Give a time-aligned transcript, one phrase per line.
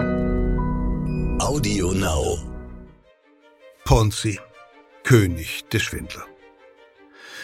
[0.00, 2.38] Audio Now.
[3.84, 4.40] Ponzi,
[5.04, 6.24] König der Schwindler.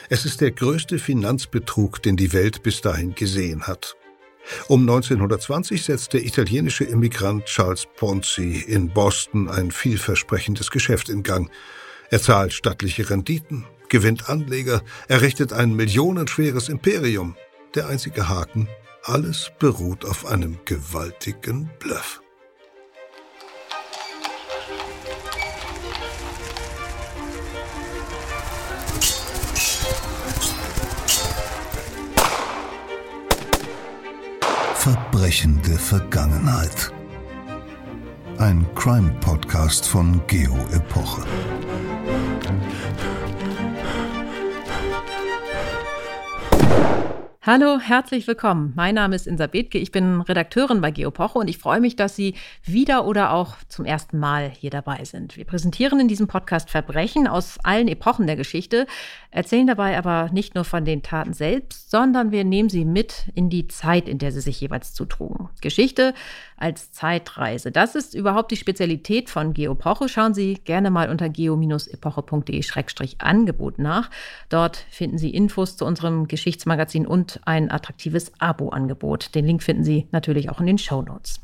[0.09, 3.96] Es ist der größte Finanzbetrug, den die Welt bis dahin gesehen hat.
[4.69, 11.50] Um 1920 setzt der italienische Immigrant Charles Ponzi in Boston ein vielversprechendes Geschäft in Gang.
[12.11, 17.36] Er zahlt stattliche Renditen, gewinnt Anleger, errichtet ein millionenschweres Imperium.
[17.75, 18.68] Der einzige Haken,
[19.02, 22.23] alles beruht auf einem gewaltigen Bluff.
[34.86, 36.92] Verbrechende Vergangenheit.
[38.39, 41.25] Ein Crime-Podcast von Geo Epoche.
[47.48, 48.73] Hallo, herzlich willkommen.
[48.75, 52.17] Mein Name ist Insa Bethke, ich bin Redakteurin bei Geopoche und ich freue mich, dass
[52.17, 55.37] Sie wieder oder auch zum ersten Mal hier dabei sind.
[55.37, 58.89] Wir präsentieren in diesem Podcast Verbrechen aus allen Epochen der Geschichte,
[59.31, 63.48] erzählen dabei aber nicht nur von den Taten selbst, sondern wir nehmen Sie mit in
[63.48, 65.48] die Zeit, in der sie sich jeweils zutrugen.
[65.61, 66.15] Geschichte
[66.57, 67.71] als Zeitreise.
[67.71, 70.09] Das ist überhaupt die Spezialität von Geopoche.
[70.09, 74.11] Schauen Sie gerne mal unter geo-epoche.de-angebot nach.
[74.48, 79.35] Dort finden Sie Infos zu unserem Geschichtsmagazin und ein attraktives Abo-Angebot.
[79.35, 81.41] Den Link finden Sie natürlich auch in den Show Notes.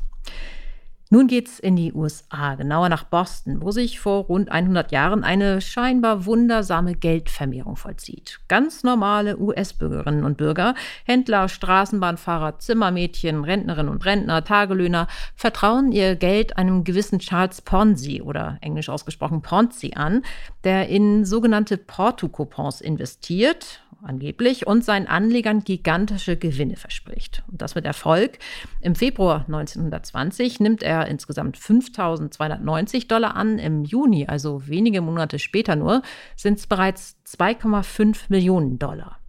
[1.09, 5.61] Nun geht's in die USA, genauer nach Boston, wo sich vor rund 100 Jahren eine
[5.61, 8.39] scheinbar wundersame Geldvermehrung vollzieht.
[8.47, 10.73] Ganz normale US-Bürgerinnen und Bürger,
[11.05, 18.57] Händler, Straßenbahnfahrer, Zimmermädchen, Rentnerinnen und Rentner, Tagelöhner vertrauen ihr Geld einem gewissen Charles Ponzi oder
[18.61, 20.23] englisch ausgesprochen Ponzi an,
[20.63, 27.43] der in sogenannte Porto-Coupons investiert angeblich und seinen Anlegern gigantische Gewinne verspricht.
[27.51, 28.37] Und das mit Erfolg.
[28.81, 33.59] Im Februar 1920 nimmt er insgesamt 5.290 Dollar an.
[33.59, 36.01] Im Juni, also wenige Monate später nur,
[36.35, 39.22] sind es bereits 2,5 Millionen Dollar.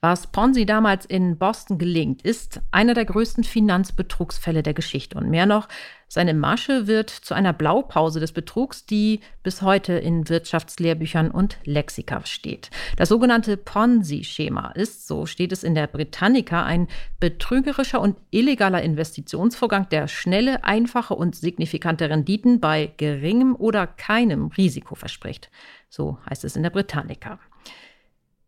[0.00, 5.18] Was Ponzi damals in Boston gelingt, ist einer der größten Finanzbetrugsfälle der Geschichte.
[5.18, 5.66] Und mehr noch,
[6.06, 12.24] seine Masche wird zu einer Blaupause des Betrugs, die bis heute in Wirtschaftslehrbüchern und Lexika
[12.26, 12.70] steht.
[12.96, 16.86] Das sogenannte Ponzi-Schema ist, so steht es in der Britannica, ein
[17.18, 24.94] betrügerischer und illegaler Investitionsvorgang, der schnelle, einfache und signifikante Renditen bei geringem oder keinem Risiko
[24.94, 25.50] verspricht.
[25.90, 27.40] So heißt es in der Britannica.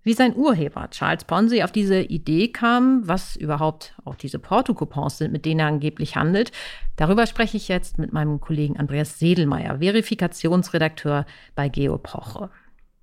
[0.02, 5.30] Wie sein Urheber Charles Ponzi auf diese Idee kam, was überhaupt auch diese Porto-Coupons sind,
[5.30, 6.52] mit denen er angeblich handelt,
[6.96, 12.48] darüber spreche ich jetzt mit meinem Kollegen Andreas Sedelmeier, Verifikationsredakteur bei Geopoche.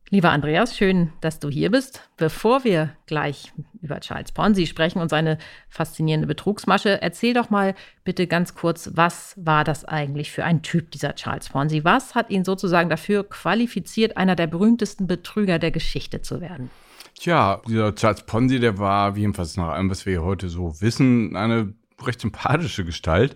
[0.09, 2.01] Lieber Andreas, schön, dass du hier bist.
[2.15, 5.37] Bevor wir gleich über Charles Ponzi sprechen und seine
[5.69, 7.75] faszinierende Betrugsmasche, erzähl doch mal
[8.05, 11.83] bitte ganz kurz, was war das eigentlich für ein Typ, dieser Charles Ponzi?
[11.83, 16.71] Was hat ihn sozusagen dafür qualifiziert, einer der berühmtesten Betrüger der Geschichte zu werden?
[17.19, 21.35] Tja, dieser Charles Ponzi, der war, wie jedenfalls nach allem, was wir heute so wissen,
[21.35, 23.35] eine recht sympathische Gestalt,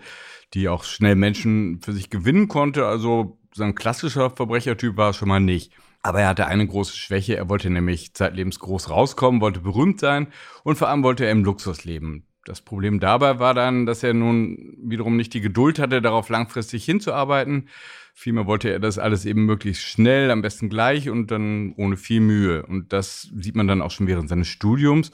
[0.54, 2.86] die auch schnell Menschen für sich gewinnen konnte.
[2.86, 5.74] Also sein klassischer Verbrechertyp war es schon mal nicht.
[6.04, 7.36] Aber er hatte eine große Schwäche.
[7.36, 10.28] Er wollte nämlich zeitlebens groß rauskommen, wollte berühmt sein
[10.64, 12.26] und vor allem wollte er im Luxus leben.
[12.46, 16.86] Das Problem dabei war dann, dass er nun wiederum nicht die Geduld hatte, darauf langfristig
[16.86, 17.70] hinzuarbeiten.
[18.14, 22.22] Vielmehr wollte er das alles eben möglichst schnell, am besten gleich und dann ohne viel
[22.22, 22.66] Mühe.
[22.66, 25.12] Und das sieht man dann auch schon während seines Studiums.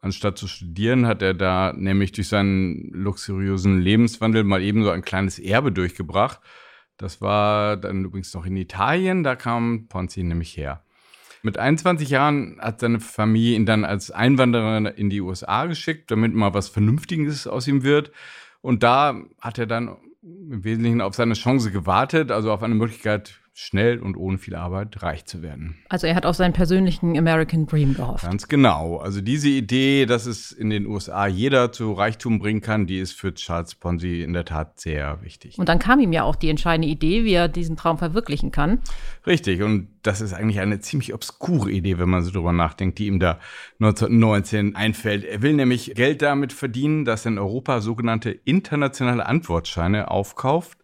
[0.00, 5.02] Anstatt zu studieren, hat er da nämlich durch seinen luxuriösen Lebenswandel mal eben so ein
[5.02, 6.40] kleines Erbe durchgebracht.
[6.96, 10.82] Das war dann übrigens noch in Italien, da kam Ponzi nämlich her.
[11.42, 16.34] Mit 21 Jahren hat seine Familie ihn dann als Einwanderer in die USA geschickt, damit
[16.34, 18.12] mal was Vernünftiges aus ihm wird.
[18.60, 23.40] Und da hat er dann im Wesentlichen auf seine Chance gewartet, also auf eine Möglichkeit,
[23.54, 25.76] schnell und ohne viel Arbeit reich zu werden.
[25.90, 28.24] Also er hat auf seinen persönlichen American Dream gehofft.
[28.24, 28.96] Ganz genau.
[28.96, 33.12] Also diese Idee, dass es in den USA jeder zu Reichtum bringen kann, die ist
[33.12, 35.58] für Charles Ponzi in der Tat sehr wichtig.
[35.58, 38.80] Und dann kam ihm ja auch die entscheidende Idee, wie er diesen Traum verwirklichen kann.
[39.26, 39.62] Richtig.
[39.62, 43.20] Und das ist eigentlich eine ziemlich obskure Idee, wenn man so drüber nachdenkt, die ihm
[43.20, 43.38] da
[43.80, 45.24] 1919 einfällt.
[45.24, 50.81] Er will nämlich Geld damit verdienen, dass in Europa sogenannte internationale Antwortscheine aufkauft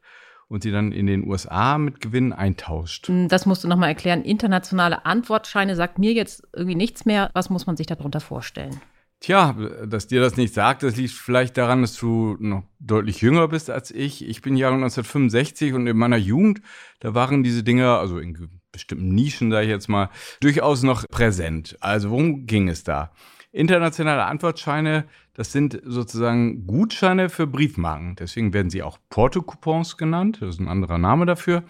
[0.48, 3.08] und sie dann in den USA mit Gewinn eintauscht.
[3.08, 4.22] Hm, das musst du nochmal erklären.
[4.22, 7.30] Internationale Antwortscheine sagt mir jetzt irgendwie nichts mehr.
[7.34, 8.80] Was muss man sich darunter vorstellen?
[9.20, 13.48] Tja, dass dir das nicht sagt, das liegt vielleicht daran, dass du noch deutlich jünger
[13.48, 14.24] bist als ich.
[14.24, 16.60] Ich bin Jahre 1965 und in meiner Jugend,
[17.00, 20.10] da waren diese Dinge, also in bestimmten Nischen, sage ich jetzt mal,
[20.40, 21.76] durchaus noch präsent.
[21.80, 23.10] Also worum ging es da?
[23.50, 25.06] Internationale Antwortscheine,
[25.38, 28.16] Das sind sozusagen Gutscheine für Briefmarken.
[28.16, 30.38] Deswegen werden sie auch Porto-Coupons genannt.
[30.40, 31.62] Das ist ein anderer Name dafür.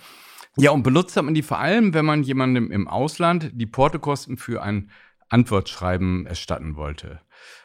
[0.57, 4.39] Ja, und benutzt hat man die vor allem, wenn man jemandem im Ausland die Portokosten
[4.39, 4.91] für ein
[5.29, 7.21] Antwortschreiben erstatten wollte.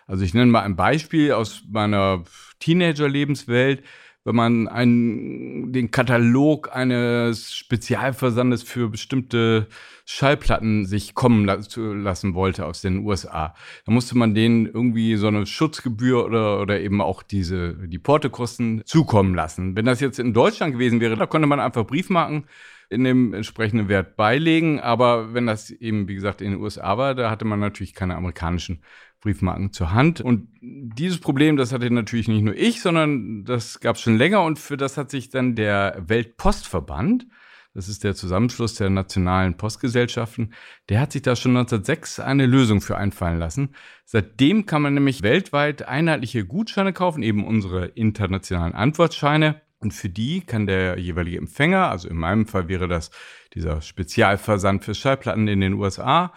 [0.05, 2.25] Also ich nenne mal ein Beispiel aus meiner
[2.59, 3.85] Teenager-Lebenswelt
[4.25, 9.67] wenn man einen, den Katalog eines Spezialversandes für bestimmte
[10.05, 13.53] Schallplatten sich kommen lassen wollte aus den USA.
[13.85, 18.83] Da musste man denen irgendwie so eine Schutzgebühr oder, oder eben auch diese, die Portekosten
[18.85, 19.75] zukommen lassen.
[19.75, 22.45] Wenn das jetzt in Deutschland gewesen wäre, da konnte man einfach Briefmarken
[22.89, 24.79] in dem entsprechenden Wert beilegen.
[24.79, 28.15] Aber wenn das eben, wie gesagt, in den USA war, da hatte man natürlich keine
[28.15, 28.83] amerikanischen
[29.23, 30.21] Briefmarken zur Hand.
[30.21, 34.43] Und dieses Problem, das hatte natürlich nicht nur ich, sondern das gab es schon länger
[34.43, 37.25] und für das hat sich dann der Weltpostverband,
[37.73, 40.53] das ist der Zusammenschluss der nationalen Postgesellschaften,
[40.89, 43.73] der hat sich da schon 1906 eine Lösung für einfallen lassen.
[44.05, 49.61] Seitdem kann man nämlich weltweit einheitliche Gutscheine kaufen, eben unsere internationalen Antwortscheine.
[49.79, 53.09] Und für die kann der jeweilige Empfänger, also in meinem Fall wäre das
[53.53, 56.31] dieser Spezialversand für Schallplatten in den USA,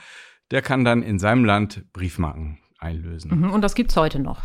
[0.51, 3.41] der kann dann in seinem Land Briefmarken einlösen.
[3.41, 4.41] Mhm, und das gibt es heute noch.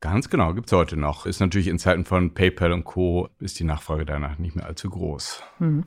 [0.00, 1.24] Ganz genau, gibt es heute noch.
[1.24, 3.30] Ist natürlich in Zeiten von PayPal und Co.
[3.40, 5.42] ist die Nachfrage danach nicht mehr allzu groß.
[5.58, 5.84] Mhm.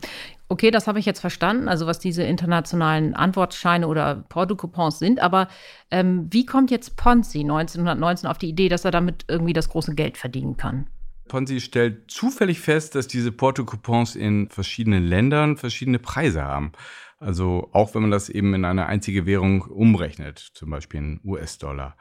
[0.47, 5.19] Okay, das habe ich jetzt verstanden, also was diese internationalen Antwortscheine oder Porto-Coupons sind.
[5.19, 5.47] Aber
[5.91, 9.93] ähm, wie kommt jetzt Ponzi 1919 auf die Idee, dass er damit irgendwie das große
[9.93, 10.87] Geld verdienen kann?
[11.27, 16.71] Ponzi stellt zufällig fest, dass diese Porto-Coupons in verschiedenen Ländern verschiedene Preise haben.
[17.19, 21.97] Also auch wenn man das eben in eine einzige Währung umrechnet, zum Beispiel in US-Dollar.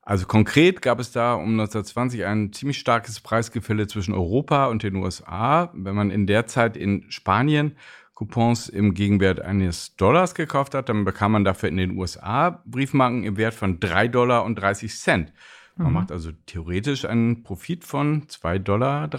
[0.00, 4.96] Also konkret gab es da um 1920 ein ziemlich starkes Preisgefälle zwischen Europa und den
[4.96, 5.70] USA.
[5.74, 7.76] Wenn man in der Zeit in Spanien
[8.14, 13.24] Coupons im Gegenwert eines Dollars gekauft hat, dann bekam man dafür in den USA Briefmarken
[13.24, 15.32] im Wert von 3 Dollar und 30 Cent.
[15.76, 15.94] Man mhm.
[15.94, 19.10] macht also theoretisch einen Profit von 2,30 Dollar.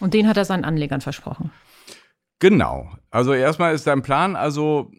[0.00, 1.50] Und den hat er seinen Anlegern versprochen.
[2.42, 2.90] Genau.
[3.12, 4.90] Also erstmal ist sein Plan also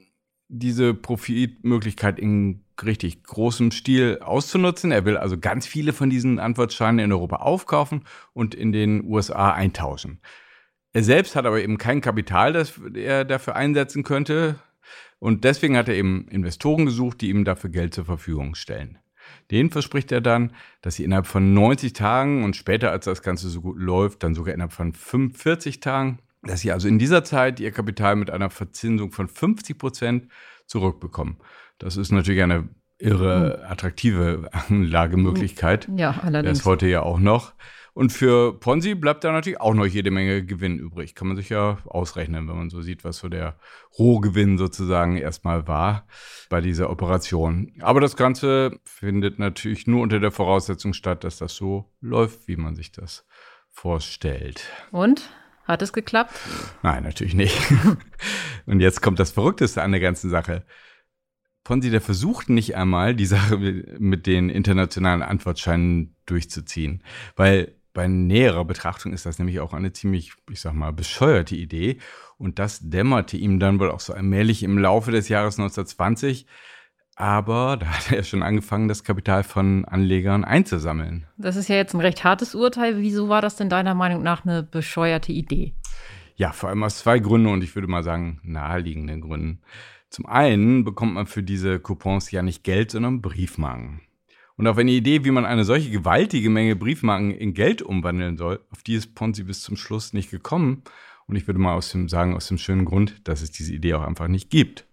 [0.47, 4.93] diese Profitmöglichkeit in richtig großem Stil auszunutzen.
[4.93, 9.51] Er will also ganz viele von diesen Antwortscheinen in Europa aufkaufen und in den USA
[9.51, 10.21] eintauschen.
[10.93, 14.55] Er selbst hat aber eben kein Kapital, das er dafür einsetzen könnte.
[15.19, 18.99] Und deswegen hat er eben Investoren gesucht, die ihm dafür Geld zur Verfügung stellen.
[19.51, 23.49] Den verspricht er dann, dass sie innerhalb von 90 Tagen und später, als das Ganze
[23.49, 27.59] so gut läuft, dann sogar innerhalb von 45 Tagen dass sie also in dieser Zeit
[27.59, 30.27] ihr Kapital mit einer Verzinsung von 50 Prozent
[30.67, 31.37] zurückbekommen.
[31.77, 33.71] Das ist natürlich eine irre hm.
[33.71, 35.89] attraktive Anlagemöglichkeit.
[35.95, 36.59] Ja, allerdings.
[36.59, 37.53] Das heute ja auch noch.
[37.95, 41.13] Und für Ponzi bleibt da natürlich auch noch jede Menge Gewinn übrig.
[41.13, 43.55] Kann man sich ja ausrechnen, wenn man so sieht, was so der
[43.99, 46.07] Rohgewinn sozusagen erstmal war
[46.49, 47.71] bei dieser Operation.
[47.81, 52.57] Aber das Ganze findet natürlich nur unter der Voraussetzung statt, dass das so läuft, wie
[52.57, 53.27] man sich das
[53.69, 54.67] vorstellt.
[54.91, 55.29] Und?
[55.63, 56.33] Hat es geklappt?
[56.81, 57.57] Nein, natürlich nicht.
[58.65, 60.65] Und jetzt kommt das Verrückteste an der ganzen Sache.
[61.63, 67.03] Ponzi, der versucht nicht einmal, die Sache mit den internationalen Antwortscheinen durchzuziehen.
[67.37, 71.99] Weil bei näherer Betrachtung ist das nämlich auch eine ziemlich, ich sag mal, bescheuerte Idee.
[72.37, 76.47] Und das dämmerte ihm dann wohl auch so allmählich im Laufe des Jahres 1920,
[77.15, 81.25] aber da hat er schon angefangen, das Kapital von Anlegern einzusammeln.
[81.37, 82.97] Das ist ja jetzt ein recht hartes Urteil.
[82.97, 85.73] Wieso war das denn deiner Meinung nach eine bescheuerte Idee?
[86.35, 89.61] Ja, vor allem aus zwei Gründen und ich würde mal sagen naheliegenden Gründen.
[90.09, 94.01] Zum einen bekommt man für diese Coupons ja nicht Geld, sondern Briefmarken.
[94.55, 98.59] Und auf eine Idee, wie man eine solche gewaltige Menge Briefmarken in Geld umwandeln soll,
[98.69, 100.83] auf die ist Ponzi bis zum Schluss nicht gekommen.
[101.25, 103.95] Und ich würde mal aus dem sagen, aus dem schönen Grund, dass es diese Idee
[103.95, 104.85] auch einfach nicht gibt.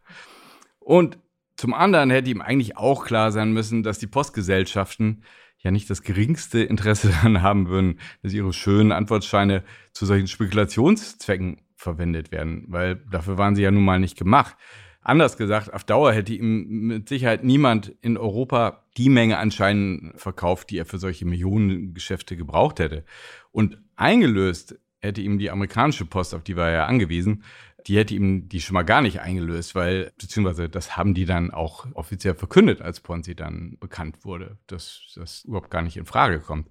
[0.79, 1.19] Und
[1.61, 5.25] zum anderen hätte ihm eigentlich auch klar sein müssen, dass die Postgesellschaften
[5.59, 9.63] ja nicht das geringste Interesse daran haben würden, dass ihre schönen Antwortscheine
[9.93, 14.57] zu solchen Spekulationszwecken verwendet werden, weil dafür waren sie ja nun mal nicht gemacht.
[15.03, 20.15] Anders gesagt, auf Dauer hätte ihm mit Sicherheit niemand in Europa die Menge an Scheinen
[20.17, 23.05] verkauft, die er für solche Millionengeschäfte gebraucht hätte.
[23.51, 27.45] Und eingelöst hätte ihm die amerikanische Post, auf die war er ja angewiesen,
[27.87, 31.51] die hätte ihm die schon mal gar nicht eingelöst, weil, beziehungsweise das haben die dann
[31.51, 36.41] auch offiziell verkündet, als Ponzi dann bekannt wurde, dass das überhaupt gar nicht in Frage
[36.41, 36.69] kommt.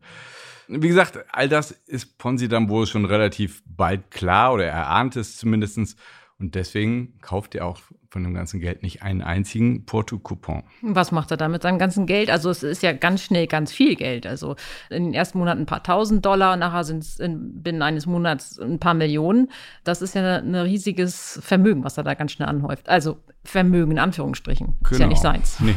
[0.68, 5.16] Wie gesagt, all das ist Ponzi dann wohl schon relativ bald klar oder er ahnt
[5.16, 5.96] es zumindestens
[6.39, 7.79] Und deswegen kauft er auch
[8.10, 10.63] von dem ganzen Geld nicht einen einzigen Porto-Coupon.
[10.81, 12.31] Was macht er da mit seinem ganzen Geld?
[12.31, 14.25] Also es ist ja ganz schnell ganz viel Geld.
[14.25, 14.55] Also
[14.89, 18.79] in den ersten Monaten ein paar tausend Dollar, nachher sind es binnen eines Monats ein
[18.79, 19.51] paar Millionen.
[19.84, 22.89] Das ist ja ein riesiges Vermögen, was er da ganz schnell anhäuft.
[22.89, 24.77] Also Vermögen in Anführungsstrichen.
[24.79, 24.91] Genau.
[24.91, 25.58] Ist ja nicht seins.
[25.69, 25.75] Nee.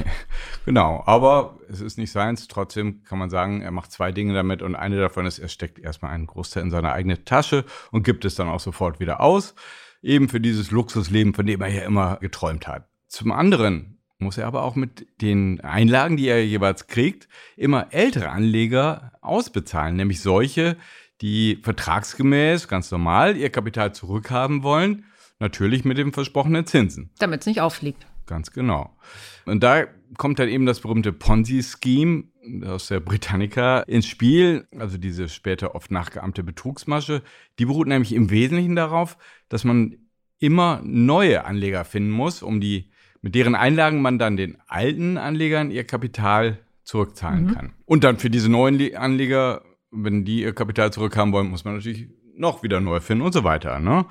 [0.64, 2.49] Genau, aber es ist nicht seins.
[2.49, 5.78] Trotzdem kann man sagen, er macht zwei Dinge damit und eine davon ist, er steckt
[5.78, 9.54] erstmal einen Großteil in seine eigene Tasche und gibt es dann auch sofort wieder aus
[10.02, 12.88] eben für dieses Luxusleben, von dem er ja immer geträumt hat.
[13.09, 18.30] Zum anderen muss er aber auch mit den Einlagen, die er jeweils kriegt, immer ältere
[18.30, 20.76] Anleger ausbezahlen, nämlich solche,
[21.21, 25.04] die vertragsgemäß ganz normal ihr Kapital zurückhaben wollen,
[25.38, 27.11] natürlich mit den versprochenen Zinsen.
[27.18, 28.06] Damit es nicht auffliegt.
[28.26, 28.97] Ganz genau.
[29.44, 29.85] Und da
[30.16, 32.25] kommt dann eben das berühmte Ponzi-Scheme
[32.65, 37.23] aus der Britannica ins Spiel, also diese später oft nachgeahmte Betrugsmasche.
[37.59, 39.17] Die beruht nämlich im Wesentlichen darauf,
[39.49, 39.97] dass man
[40.39, 45.71] immer neue Anleger finden muss, um die, mit deren Einlagen man dann den alten Anlegern
[45.71, 47.55] ihr Kapital zurückzahlen mhm.
[47.55, 47.73] kann.
[47.85, 52.09] Und dann für diese neuen Anleger, wenn die ihr Kapital zurückhaben wollen, muss man natürlich
[52.35, 53.79] noch wieder neu finden und so weiter.
[53.79, 54.07] Ne?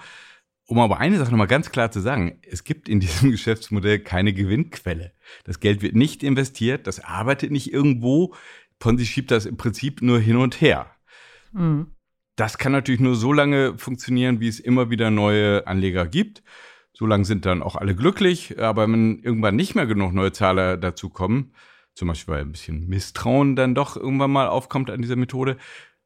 [0.71, 4.31] Um aber eine Sache nochmal ganz klar zu sagen, es gibt in diesem Geschäftsmodell keine
[4.31, 5.11] Gewinnquelle.
[5.43, 8.33] Das Geld wird nicht investiert, das arbeitet nicht irgendwo.
[8.79, 10.89] Ponzi schiebt das im Prinzip nur hin und her.
[11.51, 11.87] Mhm.
[12.37, 16.41] Das kann natürlich nur so lange funktionieren, wie es immer wieder neue Anleger gibt.
[16.93, 18.57] So lange sind dann auch alle glücklich.
[18.57, 21.53] Aber wenn irgendwann nicht mehr genug neue Zahler dazukommen,
[21.95, 25.57] zum Beispiel weil ein bisschen Misstrauen dann doch irgendwann mal aufkommt an dieser Methode,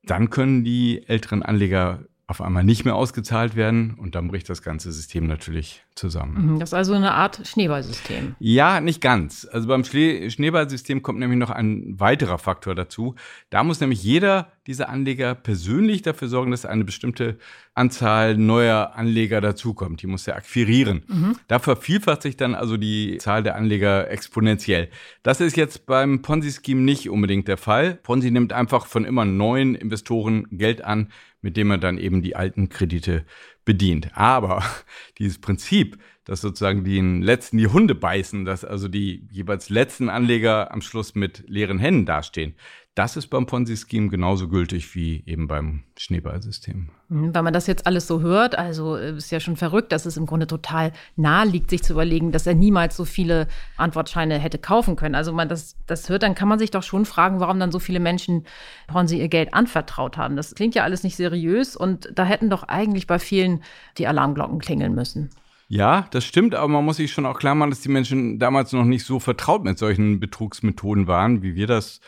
[0.02, 4.64] dann können die älteren Anleger auf einmal nicht mehr ausgezahlt werden und dann bricht das
[4.64, 6.54] ganze System natürlich zusammen.
[6.54, 8.36] Mhm, das ist also eine Art Schneeballsystem.
[8.40, 9.48] Ja, nicht ganz.
[9.52, 13.14] Also beim Schneeballsystem kommt nämlich noch ein weiterer Faktor dazu.
[13.52, 17.38] Da muss nämlich jeder dieser Anleger persönlich dafür sorgen, dass eine bestimmte
[17.76, 20.02] Anzahl neuer Anleger dazukommt.
[20.02, 21.04] Die muss er akquirieren.
[21.08, 21.36] Mhm.
[21.48, 24.90] Da vervielfacht sich dann also die Zahl der Anleger exponentiell.
[25.22, 27.94] Das ist jetzt beim Ponzi-Scheme nicht unbedingt der Fall.
[27.94, 31.10] Ponzi nimmt einfach von immer neuen Investoren Geld an,
[31.46, 33.24] mit dem er dann eben die alten Kredite
[33.66, 34.10] bedient.
[34.18, 34.64] Aber
[35.20, 40.74] dieses Prinzip, dass sozusagen die letzten die Hunde beißen, dass also die jeweils letzten Anleger
[40.74, 42.56] am Schluss mit leeren Händen dastehen,
[42.96, 46.90] das ist beim Ponzi-Scheme genauso gültig wie eben beim Schneeballsystem.
[47.08, 50.18] Wenn man das jetzt alles so hört, also äh, ist ja schon verrückt, dass es
[50.18, 53.48] im Grunde total nahe liegt, sich zu überlegen, dass er niemals so viele
[53.78, 55.14] Antwortscheine hätte kaufen können.
[55.14, 57.80] Also man das, das hört, dann kann man sich doch schon fragen, warum dann so
[57.80, 58.46] viele Menschen
[58.88, 60.36] Ponzi ihr Geld anvertraut haben.
[60.36, 63.62] Das klingt ja alles nicht seriös und da hätten doch eigentlich bei vielen
[63.98, 65.30] die Alarmglocken klingeln müssen.
[65.68, 68.72] Ja, das stimmt, aber man muss sich schon auch klar machen, dass die Menschen damals
[68.72, 72.02] noch nicht so vertraut mit solchen Betrugsmethoden waren, wie wir das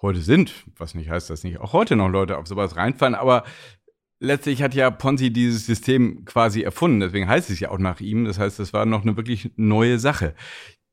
[0.00, 3.44] heute sind, was nicht heißt, dass nicht auch heute noch Leute auf sowas reinfallen, aber
[4.22, 8.24] letztlich hat ja Ponzi dieses System quasi erfunden, deswegen heißt es ja auch nach ihm,
[8.24, 10.34] das heißt, das war noch eine wirklich neue Sache.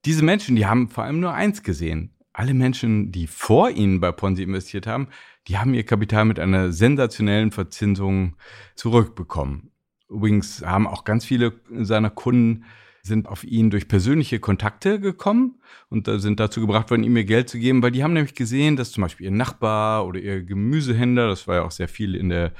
[0.05, 2.15] Diese Menschen, die haben vor allem nur eins gesehen.
[2.33, 5.07] Alle Menschen, die vor ihnen bei Ponzi investiert haben,
[5.47, 8.35] die haben ihr Kapital mit einer sensationellen Verzinsung
[8.75, 9.71] zurückbekommen.
[10.09, 12.65] Übrigens haben auch ganz viele seiner Kunden
[13.01, 17.49] sind auf ihn durch persönliche Kontakte gekommen und sind dazu gebracht worden, ihm ihr Geld
[17.49, 21.27] zu geben, weil die haben nämlich gesehen, dass zum Beispiel ihr Nachbar oder ihr Gemüsehändler,
[21.27, 22.53] das war ja auch sehr viel in der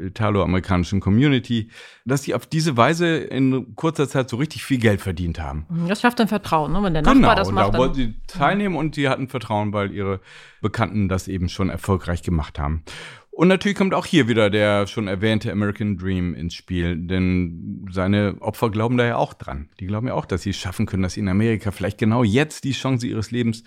[0.00, 1.68] italo-amerikanischen Community,
[2.04, 5.66] dass die auf diese Weise in kurzer Zeit so richtig viel Geld verdient haben.
[5.88, 6.82] Das schafft dann Vertrauen, ne?
[6.82, 7.66] wenn der Nachbar genau, das macht.
[7.66, 10.20] Genau, da wollten sie teilnehmen und sie hatten Vertrauen, weil ihre
[10.60, 12.84] Bekannten das eben schon erfolgreich gemacht haben.
[13.30, 18.36] Und natürlich kommt auch hier wieder der schon erwähnte American Dream ins Spiel, denn seine
[18.40, 19.70] Opfer glauben da ja auch dran.
[19.78, 22.22] Die glauben ja auch, dass sie es schaffen können, dass sie in Amerika vielleicht genau
[22.22, 23.62] jetzt die Chance ihres Lebens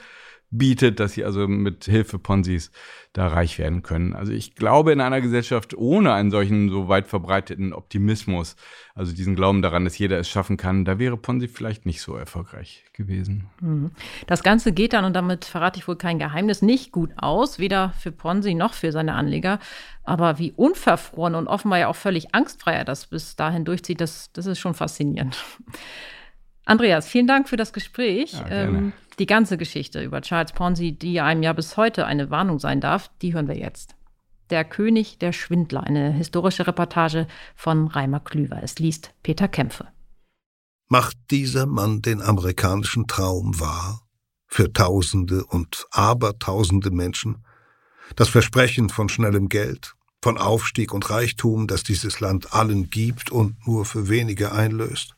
[0.57, 2.71] bietet, dass sie also mit Hilfe Ponzis
[3.11, 4.13] da reich werden können.
[4.13, 8.55] Also ich glaube, in einer Gesellschaft ohne einen solchen so weit verbreiteten Optimismus,
[8.95, 12.15] also diesen Glauben daran, dass jeder es schaffen kann, da wäre Ponzi vielleicht nicht so
[12.15, 13.49] erfolgreich gewesen.
[13.61, 13.91] Mhm.
[14.27, 17.93] Das Ganze geht dann, und damit verrate ich wohl kein Geheimnis, nicht gut aus, weder
[17.99, 19.59] für Ponzi noch für seine Anleger.
[20.03, 24.31] Aber wie unverfroren und offenbar ja auch völlig angstfrei er das bis dahin durchzieht, das,
[24.33, 25.37] das ist schon faszinierend.
[26.65, 28.33] Andreas, vielen Dank für das Gespräch.
[28.33, 32.59] Ja, ähm, die ganze Geschichte über Charles Ponzi, die einem ja bis heute eine Warnung
[32.59, 33.95] sein darf, die hören wir jetzt.
[34.49, 38.61] Der König der Schwindler, eine historische Reportage von Reimer Klüver.
[38.61, 39.87] Es liest Peter Kämpfe.
[40.89, 44.01] Macht dieser Mann den amerikanischen Traum wahr?
[44.47, 47.45] Für Tausende und Abertausende Menschen?
[48.15, 53.65] Das Versprechen von schnellem Geld, von Aufstieg und Reichtum, das dieses Land allen gibt und
[53.65, 55.15] nur für wenige einlöst?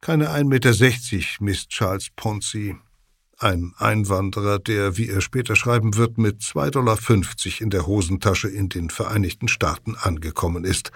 [0.00, 2.76] Keine 1,60 Meter misst Charles Ponzi,
[3.38, 6.98] ein Einwanderer, der, wie er später schreiben wird, mit 2,50 Dollar
[7.60, 10.92] in der Hosentasche in den Vereinigten Staaten angekommen ist,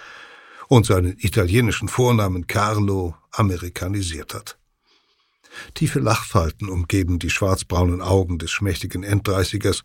[0.68, 4.58] und seinen italienischen Vornamen Carlo amerikanisiert hat.
[5.74, 9.82] Tiefe Lachfalten umgeben die schwarzbraunen Augen des schmächtigen Enddreißigers,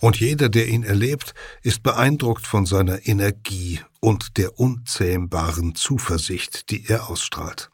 [0.00, 6.86] und jeder, der ihn erlebt, ist beeindruckt von seiner Energie und der unzähmbaren Zuversicht, die
[6.86, 7.70] er ausstrahlt.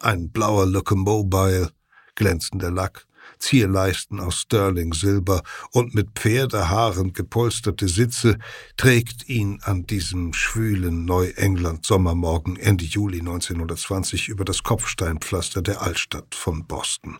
[0.00, 1.72] Ein blauer Locomobile,
[2.14, 3.06] glänzender Lack,
[3.38, 8.38] Zierleisten aus Sterling-Silber und mit Pferdehaaren gepolsterte Sitze
[8.76, 16.64] trägt ihn an diesem schwülen Neuengland-Sommermorgen Ende Juli 1920 über das Kopfsteinpflaster der Altstadt von
[16.66, 17.18] Boston.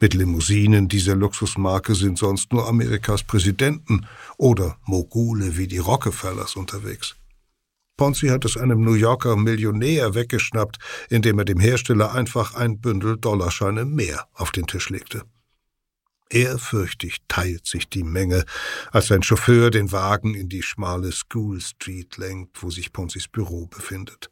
[0.00, 7.14] Mit Limousinen dieser Luxusmarke sind sonst nur Amerikas Präsidenten oder Mogule wie die Rockefellers unterwegs.
[7.96, 10.78] Ponzi hat es einem New Yorker Millionär weggeschnappt,
[11.10, 15.22] indem er dem Hersteller einfach ein Bündel Dollarscheine mehr auf den Tisch legte.
[16.28, 18.44] Ehrfürchtig teilt sich die Menge,
[18.90, 23.66] als sein Chauffeur den Wagen in die schmale School Street lenkt, wo sich Ponzis Büro
[23.66, 24.30] befindet.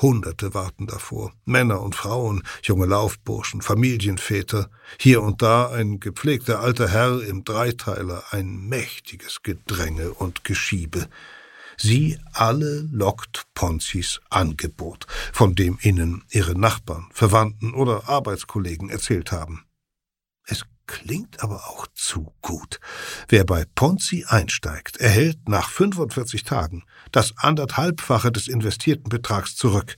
[0.00, 4.70] Hunderte warten davor, Männer und Frauen, junge Laufburschen, Familienväter,
[5.00, 11.08] hier und da ein gepflegter alter Herr im Dreiteiler, ein mächtiges Gedränge und Geschiebe.
[11.76, 19.64] Sie alle lockt Ponzis Angebot, von dem ihnen ihre Nachbarn, Verwandten oder Arbeitskollegen erzählt haben.
[20.46, 22.80] Es klingt aber auch zu gut.
[23.28, 29.96] Wer bei Ponzi einsteigt, erhält nach 45 Tagen das anderthalbfache des investierten Betrags zurück.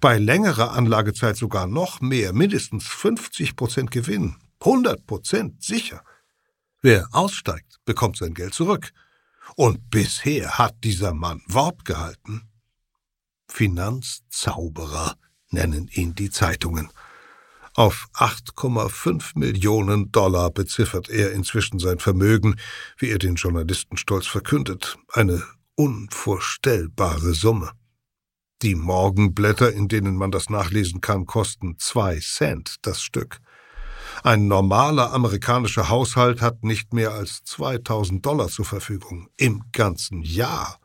[0.00, 4.36] Bei längerer Anlagezeit sogar noch mehr, mindestens 50 Prozent Gewinn.
[4.60, 6.02] 100 Prozent sicher.
[6.82, 8.92] Wer aussteigt, bekommt sein Geld zurück.
[9.54, 12.48] Und bisher hat dieser Mann Wort gehalten.
[13.48, 15.16] Finanzzauberer
[15.50, 16.90] nennen ihn die Zeitungen.
[17.74, 22.56] Auf 8,5 Millionen Dollar beziffert er inzwischen sein Vermögen,
[22.96, 24.98] wie er den Journalisten stolz verkündet.
[25.12, 25.42] Eine
[25.74, 27.72] unvorstellbare Summe.
[28.62, 33.40] Die Morgenblätter, in denen man das nachlesen kann, kosten zwei Cent das Stück.
[34.22, 40.78] Ein normaler amerikanischer Haushalt hat nicht mehr als 2000 Dollar zur Verfügung im ganzen Jahr.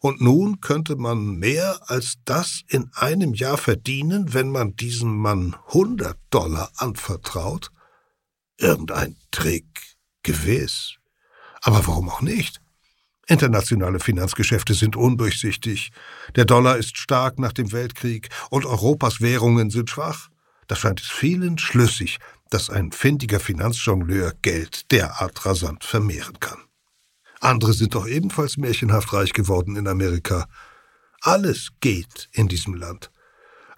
[0.00, 5.54] Und nun könnte man mehr als das in einem Jahr verdienen, wenn man diesem Mann
[5.68, 7.70] 100 Dollar anvertraut?
[8.56, 10.94] Irgendein Trick, gewiss.
[11.60, 12.60] Aber warum auch nicht?
[13.26, 15.92] Internationale Finanzgeschäfte sind undurchsichtig.
[16.34, 20.30] Der Dollar ist stark nach dem Weltkrieg und Europas Währungen sind schwach.
[20.70, 26.60] Da scheint es vielen schlüssig, dass ein findiger Finanzjongleur Geld derart rasant vermehren kann.
[27.40, 30.46] Andere sind doch ebenfalls märchenhaft reich geworden in Amerika.
[31.22, 33.10] Alles geht in diesem Land.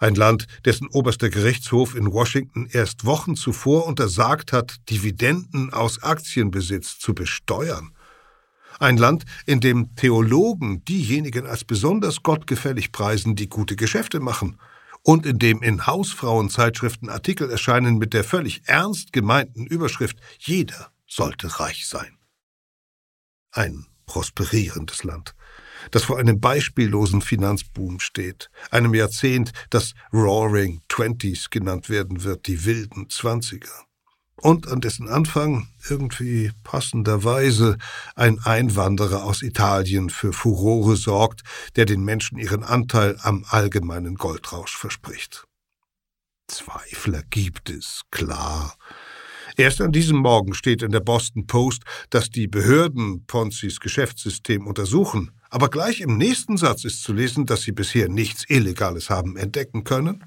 [0.01, 6.99] Ein Land, dessen oberster Gerichtshof in Washington erst Wochen zuvor untersagt hat, Dividenden aus Aktienbesitz
[6.99, 7.97] zu besteuern.
[8.81, 14.59] Ein Land, in dem Theologen diejenigen als besonders gottgefällig preisen, die gute Geschäfte machen,
[15.03, 21.61] und in dem in Hausfrauenzeitschriften Artikel erscheinen mit der völlig ernst gemeinten Überschrift Jeder sollte
[21.61, 22.19] reich sein.
[23.51, 25.35] Ein prosperierendes Land,
[25.91, 32.65] das vor einem beispiellosen Finanzboom steht, einem Jahrzehnt, das Roaring Twenties genannt werden wird, die
[32.65, 33.87] wilden Zwanziger
[34.43, 37.79] und an dessen Anfang irgendwie passenderweise
[38.17, 41.43] ein Einwanderer aus Italien für Furore sorgt,
[41.77, 45.45] der den Menschen ihren Anteil am allgemeinen Goldrausch verspricht.
[46.49, 48.77] Zweifler gibt es, klar.
[49.57, 55.31] Erst an diesem Morgen steht in der Boston Post, dass die Behörden Ponzis Geschäftssystem untersuchen,
[55.51, 59.85] aber gleich im nächsten Satz ist zu lesen, dass sie bisher nichts Illegales haben entdecken
[59.85, 60.25] können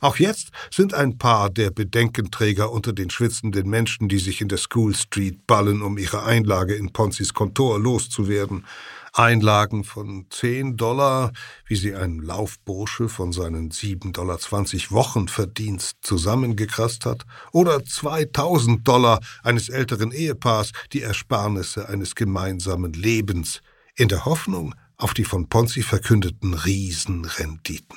[0.00, 4.58] auch jetzt sind ein paar der Bedenkenträger unter den schwitzenden Menschen, die sich in der
[4.58, 8.64] School Street ballen, um ihre Einlage in Ponzis Kontor loszuwerden.
[9.16, 11.32] Einlagen von 10 Dollar,
[11.66, 14.38] wie sie ein Laufbursche von seinen 7,20 Dollar
[14.90, 23.60] Wochenverdienst zusammengekrasst hat, oder 2000 Dollar eines älteren Ehepaars, die Ersparnisse eines gemeinsamen Lebens,
[23.94, 27.96] in der Hoffnung auf die von Ponzi verkündeten Riesenrenditen.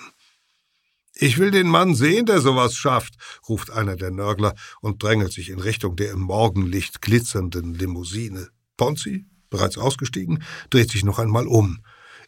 [1.20, 3.16] Ich will den Mann sehen, der sowas schafft,
[3.50, 8.50] ruft einer der Nörgler und drängelt sich in Richtung der im Morgenlicht glitzernden Limousine.
[8.78, 11.80] Ponzi, bereits ausgestiegen, dreht sich noch einmal um.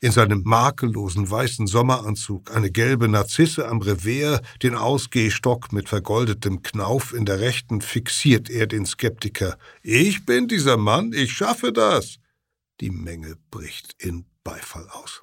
[0.02, 7.13] In seinem makellosen weißen Sommeranzug, eine gelbe Narzisse am Revers, den Ausgehstock mit vergoldetem Knauf
[7.13, 9.60] in der rechten, fixiert er den Skeptiker.
[9.84, 12.17] Ich bin dieser Mann, ich schaffe das.
[12.80, 15.21] Die Menge bricht in Beifall aus.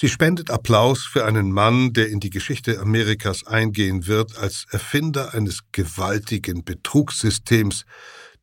[0.00, 5.34] Sie spendet Applaus für einen Mann, der in die Geschichte Amerikas eingehen wird als Erfinder
[5.34, 7.84] eines gewaltigen Betrugssystems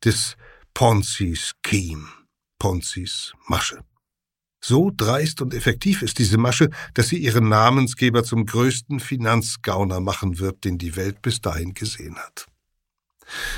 [0.04, 0.36] des
[0.72, 2.06] Ponzi-Scheme,
[2.60, 3.80] Ponzis Masche.
[4.60, 10.38] So dreist und effektiv ist diese Masche, dass sie ihren Namensgeber zum größten Finanzgauner machen
[10.38, 12.46] wird, den die Welt bis dahin gesehen hat.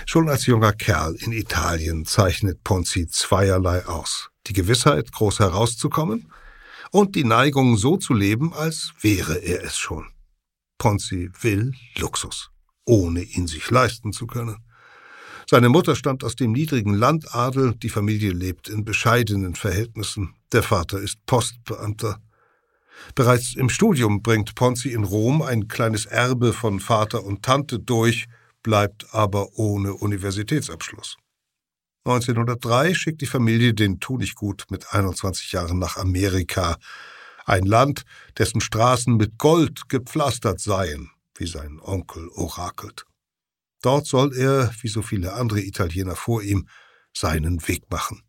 [0.06, 4.30] Schon als junger Kerl in Italien zeichnet Ponzi zweierlei aus.
[4.46, 6.32] Die Gewissheit, groß herauszukommen
[6.90, 10.06] und die Neigung, so zu leben, als wäre er es schon.
[10.78, 12.50] Ponzi will Luxus,
[12.84, 14.56] ohne ihn sich leisten zu können.
[15.48, 21.00] Seine Mutter stammt aus dem niedrigen Landadel, die Familie lebt in bescheidenen Verhältnissen, der Vater
[21.00, 22.20] ist Postbeamter.
[23.14, 28.26] Bereits im Studium bringt Ponzi in Rom ein kleines Erbe von Vater und Tante durch,
[28.62, 31.16] bleibt aber ohne Universitätsabschluss.
[32.04, 36.78] 1903 schickt die Familie den Tunichtgut mit 21 Jahren nach Amerika,
[37.44, 38.04] ein Land,
[38.38, 43.04] dessen Straßen mit Gold gepflastert seien, wie sein Onkel orakelt.
[43.82, 46.68] Dort soll er, wie so viele andere Italiener vor ihm,
[47.12, 48.22] seinen Weg machen.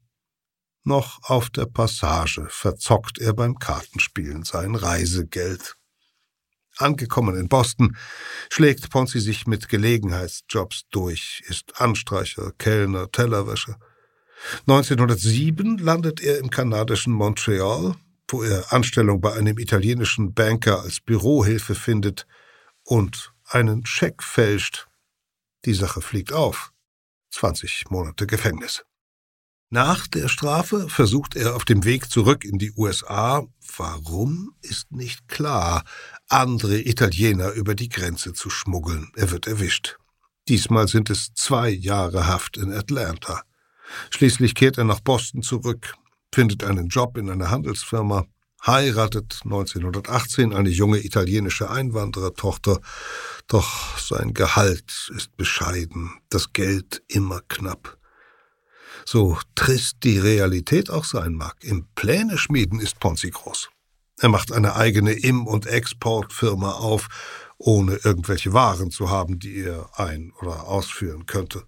[0.84, 5.76] Noch auf der Passage verzockt er beim Kartenspielen sein Reisegeld.
[6.82, 7.96] Angekommen in Boston
[8.50, 13.78] schlägt Ponzi sich mit Gelegenheitsjobs durch, ist Anstreicher, Kellner, Tellerwäscher.
[14.68, 17.96] 1907 landet er im kanadischen Montreal,
[18.28, 22.26] wo er Anstellung bei einem italienischen Banker als Bürohilfe findet
[22.84, 24.88] und einen Scheck fälscht.
[25.66, 26.72] Die Sache fliegt auf.
[27.32, 28.84] 20 Monate Gefängnis.
[29.74, 35.30] Nach der Strafe versucht er auf dem Weg zurück in die USA, warum ist nicht
[35.30, 35.86] klar,
[36.28, 39.14] andere Italiener über die Grenze zu schmuggeln.
[39.16, 39.96] Er wird erwischt.
[40.50, 43.44] Diesmal sind es zwei Jahre Haft in Atlanta.
[44.10, 45.94] Schließlich kehrt er nach Boston zurück,
[46.34, 48.26] findet einen Job in einer Handelsfirma,
[48.66, 52.82] heiratet 1918 eine junge italienische Einwanderertochter,
[53.48, 58.01] doch sein Gehalt ist bescheiden, das Geld immer knapp.
[59.06, 63.70] So trist die Realität auch sein mag, im Pläne schmieden ist Ponzi groß.
[64.20, 67.08] Er macht eine eigene Im- und Exportfirma auf,
[67.58, 71.64] ohne irgendwelche Waren zu haben, die er ein- oder ausführen könnte.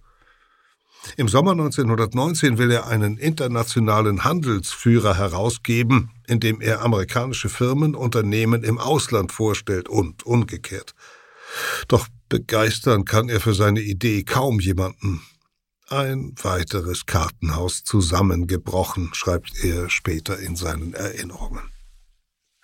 [1.16, 8.64] Im Sommer 1919 will er einen internationalen Handelsführer herausgeben, in dem er amerikanische Firmen, Unternehmen
[8.64, 10.94] im Ausland vorstellt und umgekehrt.
[11.88, 15.22] Doch begeistern kann er für seine Idee kaum jemanden.
[15.94, 21.70] Ein weiteres Kartenhaus zusammengebrochen, schreibt er später in seinen Erinnerungen.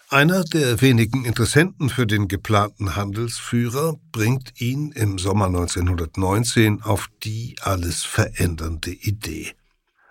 [0.09, 7.55] Einer der wenigen Interessenten für den geplanten Handelsführer bringt ihn im Sommer 1919 auf die
[7.61, 9.53] alles verändernde Idee.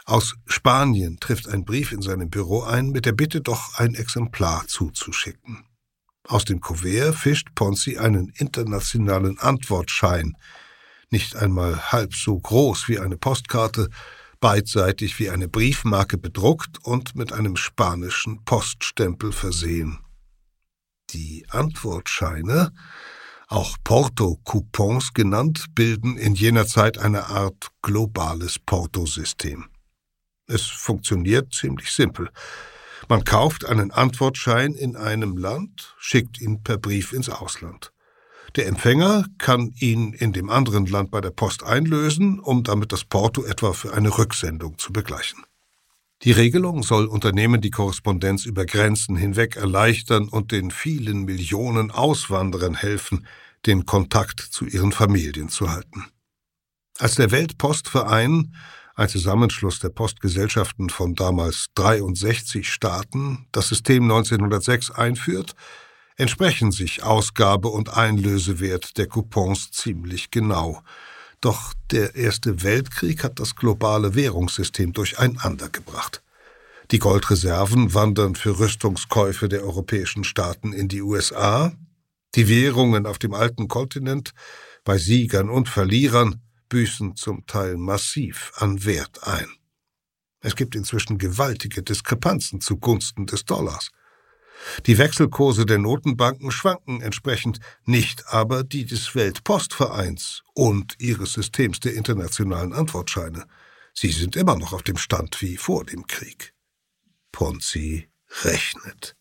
[0.06, 4.66] Aus Spanien trifft ein Brief in seinem Büro ein mit der Bitte, doch ein Exemplar
[4.68, 5.66] zuzuschicken.
[6.24, 10.38] Aus dem Kuvert fischt Ponzi einen internationalen Antwortschein,
[11.12, 13.90] nicht einmal halb so groß wie eine Postkarte,
[14.40, 20.00] beidseitig wie eine Briefmarke bedruckt und mit einem spanischen Poststempel versehen.
[21.12, 22.72] Die Antwortscheine,
[23.48, 29.70] auch Porto-Coupons genannt, bilden in jener Zeit eine Art globales Portosystem.
[30.46, 32.30] Es funktioniert ziemlich simpel.
[33.08, 37.92] Man kauft einen Antwortschein in einem Land, schickt ihn per Brief ins Ausland.
[38.56, 43.04] Der Empfänger kann ihn in dem anderen Land bei der Post einlösen, um damit das
[43.04, 45.44] Porto etwa für eine Rücksendung zu begleichen.
[46.24, 52.76] Die Regelung soll Unternehmen die Korrespondenz über Grenzen hinweg erleichtern und den vielen Millionen Auswanderern
[52.76, 53.26] helfen,
[53.66, 56.06] den Kontakt zu ihren Familien zu halten.
[56.98, 58.54] Als der Weltpostverein,
[58.96, 65.56] ein Zusammenschluss der Postgesellschaften von damals 63 Staaten, das System 1906 einführt,
[66.20, 70.84] entsprechen sich Ausgabe und Einlösewert der Coupons ziemlich genau.
[71.40, 76.22] Doch der Erste Weltkrieg hat das globale Währungssystem durcheinandergebracht.
[76.92, 81.72] Die Goldreserven wandern für Rüstungskäufe der europäischen Staaten in die USA,
[82.36, 84.34] die Währungen auf dem alten Kontinent
[84.84, 89.48] bei Siegern und Verlierern büßen zum Teil massiv an Wert ein.
[90.42, 93.92] Es gibt inzwischen gewaltige Diskrepanzen zugunsten des Dollars.
[94.86, 101.96] Die Wechselkurse der Notenbanken schwanken entsprechend, nicht aber die des Weltpostvereins und ihres Systems der
[101.96, 103.46] internationalen Antwortscheine.
[103.94, 106.54] Sie sind immer noch auf dem Stand wie vor dem Krieg.
[107.32, 108.10] Ponzi
[108.44, 109.16] rechnet.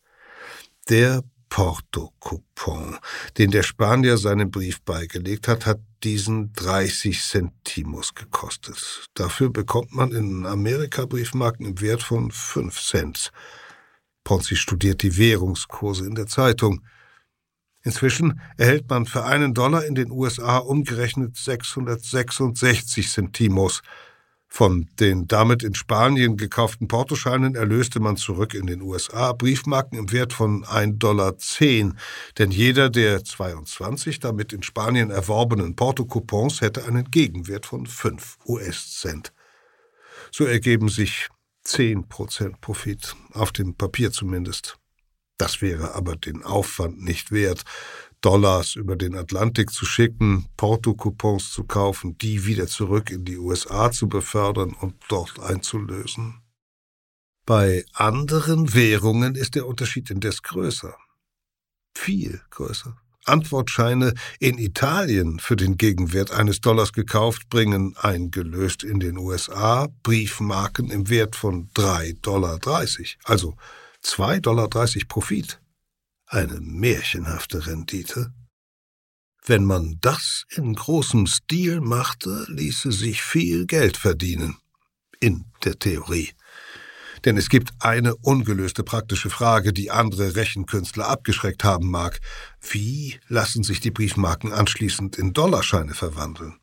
[0.89, 2.97] Der Porto-Coupon,
[3.37, 9.09] den der Spanier seinem Brief beigelegt hat, hat diesen 30 Centimos gekostet.
[9.15, 13.31] Dafür bekommt man in Amerika Briefmarken im Wert von 5 Cent.
[14.23, 16.81] Ponzi studiert die Währungskurse in der Zeitung.
[17.81, 23.81] Inzwischen erhält man für einen Dollar in den USA umgerechnet 666 Centimos.
[24.51, 30.11] Von den damit in Spanien gekauften Portoscheinen erlöste man zurück in den USA Briefmarken im
[30.11, 31.35] Wert von 1,10 Dollar,
[32.39, 39.33] denn jeder der 22 damit in Spanien erworbenen Portocoupons hätte einen Gegenwert von 5 US-Cent.
[40.31, 41.29] So ergeben sich
[41.69, 44.77] 10% Profit, auf dem Papier zumindest.
[45.37, 47.63] Das wäre aber den Aufwand nicht wert,
[48.21, 53.91] Dollars über den Atlantik zu schicken, Porto-Coupons zu kaufen, die wieder zurück in die USA
[53.91, 56.41] zu befördern und dort einzulösen.
[57.45, 60.97] Bei anderen Währungen ist der Unterschied indes größer.
[61.95, 62.97] Viel größer.
[63.25, 70.89] Antwortscheine in Italien für den Gegenwert eines Dollars gekauft bringen, eingelöst in den USA, Briefmarken
[70.89, 72.59] im Wert von 3,30 Dollar,
[73.25, 73.55] also
[74.03, 74.69] 2,30 Dollar
[75.07, 75.59] Profit.
[76.25, 78.31] Eine märchenhafte Rendite.
[79.45, 84.57] Wenn man das in großem Stil machte, ließe sich viel Geld verdienen.
[85.19, 86.29] In der Theorie.
[87.25, 92.19] Denn es gibt eine ungelöste praktische Frage, die andere Rechenkünstler abgeschreckt haben mag.
[92.61, 96.59] Wie lassen sich die Briefmarken anschließend in Dollarscheine verwandeln?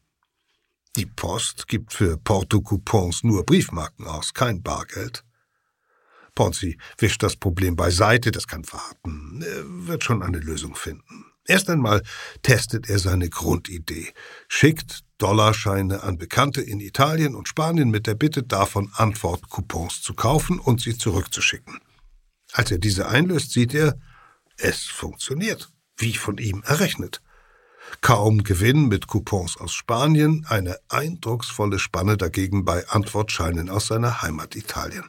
[0.97, 5.25] Die Post gibt für Porto-Coupons nur Briefmarken aus, kein Bargeld.
[6.35, 9.43] Ponzi wischt das Problem beiseite, das kann warten.
[9.43, 11.25] Er wird schon eine Lösung finden.
[11.47, 12.03] Erst einmal
[12.43, 14.13] testet er seine Grundidee,
[14.49, 20.59] schickt Dollarscheine an Bekannte in Italien und Spanien mit der Bitte, davon Antwortcoupons zu kaufen
[20.59, 21.81] und sie zurückzuschicken.
[22.53, 23.99] Als er diese einlöst, sieht er,
[24.59, 27.23] es funktioniert, wie von ihm errechnet.
[28.01, 34.57] Kaum Gewinn mit Coupons aus Spanien, eine eindrucksvolle Spanne dagegen bei Antwortscheinen aus seiner Heimat
[34.57, 35.05] Italien.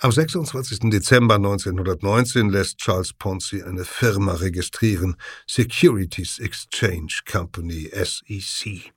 [0.00, 0.90] Am 26.
[0.90, 5.16] Dezember 1919 lässt Charles Ponzi eine Firma registrieren,
[5.48, 8.92] Securities Exchange Company SEC.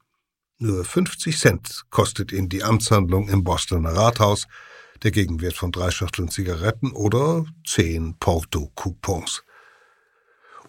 [0.59, 4.45] Nur 50 Cent kostet ihn die Amtshandlung im Bostoner Rathaus,
[5.01, 9.41] der Gegenwert von drei Schachteln Zigaretten oder zehn Porto-Coupons.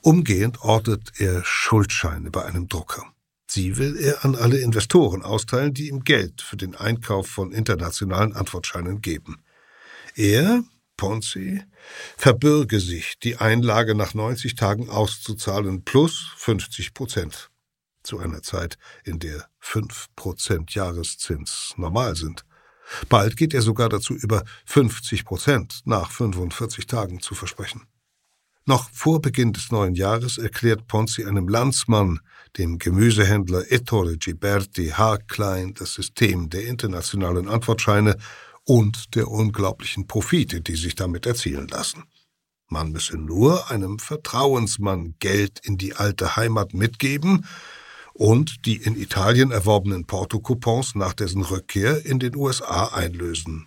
[0.00, 3.04] Umgehend ortet er Schuldscheine bei einem Drucker.
[3.46, 8.32] Sie will er an alle Investoren austeilen, die ihm Geld für den Einkauf von internationalen
[8.32, 9.42] Antwortscheinen geben.
[10.14, 10.62] Er,
[10.96, 11.62] Ponzi,
[12.16, 17.50] verbürge sich, die Einlage nach 90 Tagen auszuzahlen plus 50 Prozent.
[18.02, 22.44] Zu einer Zeit, in der 5 Prozent Jahreszins normal sind.
[23.08, 27.86] Bald geht er sogar dazu über, 50 Prozent nach 45 Tagen zu versprechen.
[28.64, 32.20] Noch vor Beginn des neuen Jahres erklärt Ponzi einem Landsmann,
[32.58, 38.16] dem Gemüsehändler Ettore Giberti haarklein, das System der internationalen Antwortscheine
[38.64, 42.04] und der unglaublichen Profite, die sich damit erzielen lassen.
[42.68, 47.44] Man müsse nur einem Vertrauensmann Geld in die alte Heimat mitgeben
[48.14, 53.66] und die in Italien erworbenen Portocoupons nach dessen Rückkehr in den USA einlösen.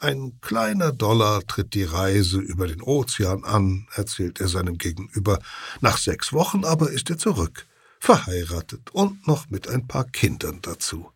[0.00, 5.40] Ein kleiner Dollar tritt die Reise über den Ozean an, erzählt er seinem Gegenüber.
[5.80, 7.66] Nach sechs Wochen aber ist er zurück,
[7.98, 11.10] verheiratet und noch mit ein paar Kindern dazu.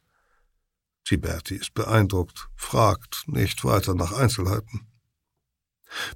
[1.04, 4.86] Giberti ist beeindruckt, fragt nicht weiter nach Einzelheiten.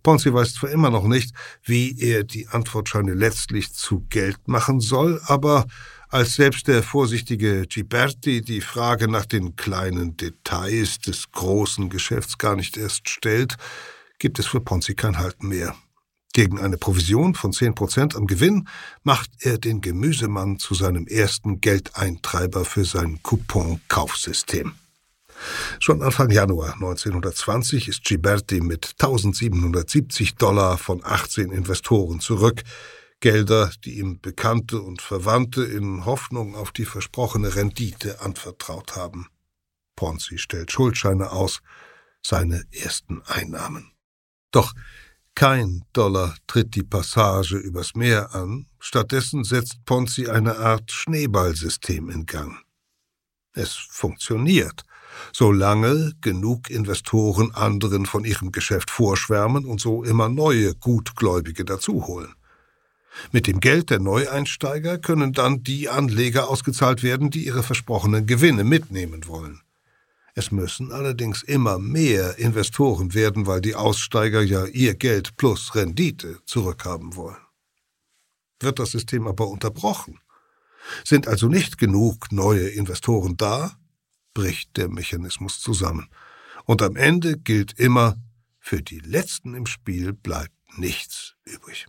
[0.02, 5.20] Ponzi weiß zwar immer noch nicht, wie er die Antwortscheine letztlich zu Geld machen soll,
[5.26, 5.66] aber
[6.08, 12.56] als selbst der vorsichtige Giberti die Frage nach den kleinen Details des großen Geschäfts gar
[12.56, 13.56] nicht erst stellt,
[14.18, 15.76] gibt es für Ponzi kein Halten mehr.
[16.36, 18.68] Gegen eine Provision von 10% am Gewinn
[19.02, 24.74] macht er den Gemüsemann zu seinem ersten Geldeintreiber für sein Coupon-Kaufsystem.
[25.80, 32.64] Schon Anfang Januar 1920 ist Giberti mit 1770 Dollar von 18 Investoren zurück,
[33.20, 39.28] Gelder, die ihm Bekannte und Verwandte in Hoffnung auf die versprochene Rendite anvertraut haben.
[39.94, 41.62] Ponzi stellt Schuldscheine aus,
[42.20, 43.90] seine ersten Einnahmen.
[44.50, 44.74] Doch
[45.36, 52.24] kein Dollar tritt die Passage übers Meer an, stattdessen setzt Ponzi eine Art Schneeballsystem in
[52.24, 52.58] Gang.
[53.52, 54.82] Es funktioniert,
[55.32, 62.34] solange genug Investoren anderen von ihrem Geschäft vorschwärmen und so immer neue Gutgläubige dazuholen.
[63.30, 68.64] Mit dem Geld der Neueinsteiger können dann die Anleger ausgezahlt werden, die ihre versprochenen Gewinne
[68.64, 69.60] mitnehmen wollen.
[70.38, 76.40] Es müssen allerdings immer mehr Investoren werden, weil die Aussteiger ja ihr Geld plus Rendite
[76.44, 77.40] zurückhaben wollen.
[78.60, 80.20] Wird das System aber unterbrochen,
[81.04, 83.78] sind also nicht genug neue Investoren da,
[84.34, 86.10] bricht der Mechanismus zusammen.
[86.66, 88.16] Und am Ende gilt immer,
[88.60, 91.86] für die Letzten im Spiel bleibt nichts übrig.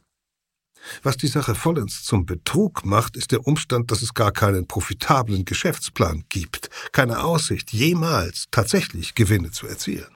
[1.04, 5.46] Was die Sache vollends zum Betrug macht, ist der Umstand, dass es gar keinen profitablen
[5.46, 10.16] Geschäftsplan gibt, keine Aussicht, jemals tatsächlich Gewinne zu erzielen.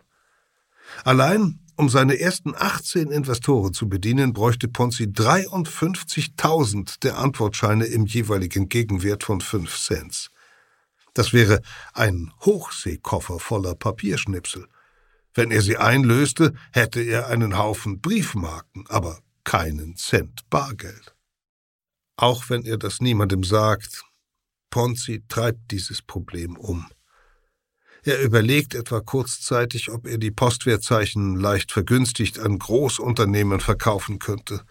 [1.04, 8.70] Allein um seine ersten 18 Investoren zu bedienen, bräuchte Ponzi 53.000 der Antwortscheine im jeweiligen
[8.70, 10.30] Gegenwert von 5 Cent.
[11.16, 11.62] Das wäre
[11.94, 14.68] ein Hochseekoffer voller Papierschnipsel.
[15.34, 21.16] Wenn er sie einlöste, hätte er einen Haufen Briefmarken, aber keinen Cent Bargeld.
[22.16, 24.04] Auch wenn er das niemandem sagt,
[24.70, 26.88] Ponzi treibt dieses Problem um.
[28.04, 34.66] Er überlegt etwa kurzzeitig, ob er die Postwertzeichen leicht vergünstigt an Großunternehmen verkaufen könnte.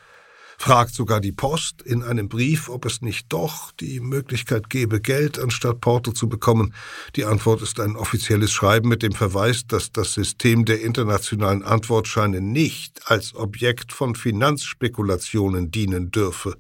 [0.63, 5.39] Fragt sogar die Post in einem Brief, ob es nicht doch die Möglichkeit gäbe, Geld
[5.39, 6.75] anstatt Porto zu bekommen.
[7.17, 12.43] Die Antwort ist ein offizielles Schreiben mit dem Verweis, dass das System der internationalen Antwortscheine
[12.43, 16.59] nicht als Objekt von Finanzspekulationen dienen dürfe.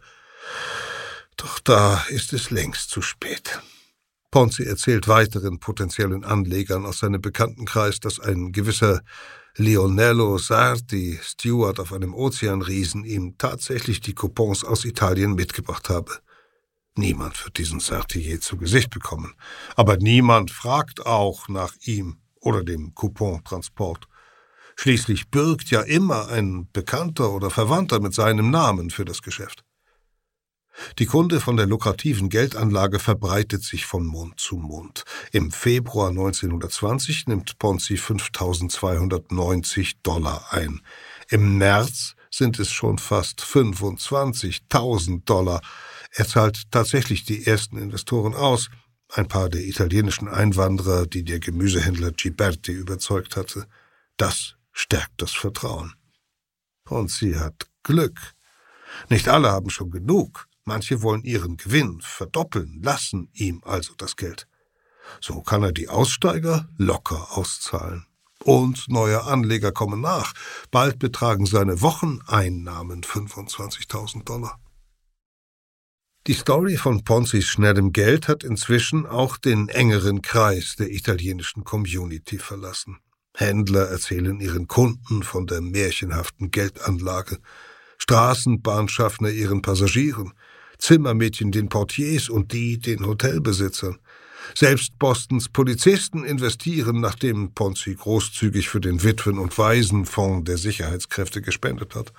[1.36, 3.60] Doch da ist es längst zu spät.
[4.30, 9.02] Ponzi erzählt weiteren potenziellen Anlegern aus seinem Bekanntenkreis, dass ein gewisser
[9.60, 16.12] Leonello Sarti, Steward auf einem Ozeanriesen, ihm tatsächlich die Coupons aus Italien mitgebracht habe.
[16.96, 19.34] Niemand wird diesen Sarti je zu Gesicht bekommen,
[19.76, 24.08] aber niemand fragt auch nach ihm oder dem Coupontransport.
[24.76, 29.62] Schließlich bürgt ja immer ein Bekannter oder Verwandter mit seinem Namen für das Geschäft.
[30.98, 35.04] Die Kunde von der lukrativen Geldanlage verbreitet sich von Mund zu Mund.
[35.32, 40.80] Im Februar 1920 nimmt Ponzi 5290 Dollar ein.
[41.28, 45.60] Im März sind es schon fast 25.000 Dollar.
[46.12, 48.70] Er zahlt tatsächlich die ersten Investoren aus,
[49.12, 53.66] ein paar der italienischen Einwanderer, die der Gemüsehändler Giberti überzeugt hatte.
[54.16, 55.94] Das stärkt das Vertrauen.
[56.84, 58.18] Ponzi hat Glück.
[59.08, 60.46] Nicht alle haben schon genug.
[60.70, 64.46] Manche wollen ihren Gewinn verdoppeln, lassen ihm also das Geld.
[65.20, 68.06] So kann er die Aussteiger locker auszahlen.
[68.44, 70.32] Und neue Anleger kommen nach.
[70.70, 74.60] Bald betragen seine Wocheneinnahmen 25.000 Dollar.
[76.28, 82.38] Die Story von Ponzis schnellem Geld hat inzwischen auch den engeren Kreis der italienischen Community
[82.38, 83.00] verlassen.
[83.34, 87.40] Händler erzählen ihren Kunden von der märchenhaften Geldanlage,
[87.98, 90.32] Straßenbahnschaffner ihren Passagieren,
[90.80, 93.98] Zimmermädchen den Portiers und die den Hotelbesitzern.
[94.54, 101.94] Selbst Bostons Polizisten investieren, nachdem Ponzi großzügig für den Witwen- und Waisenfonds der Sicherheitskräfte gespendet
[101.94, 102.12] hat.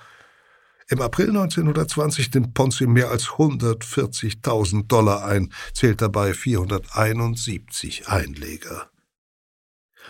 [0.87, 8.89] Im April 1920 nimmt Ponzi mehr als 140.000 Dollar ein, zählt dabei 471 Einleger.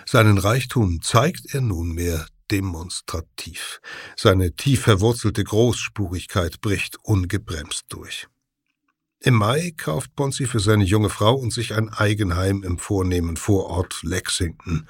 [0.05, 3.79] Seinen Reichtum zeigt er nunmehr demonstrativ.
[4.15, 8.27] Seine tief verwurzelte Großspurigkeit bricht ungebremst durch.
[9.23, 14.01] Im Mai kauft Ponzi für seine junge Frau und sich ein Eigenheim im vornehmen Vorort
[14.01, 14.87] Lexington.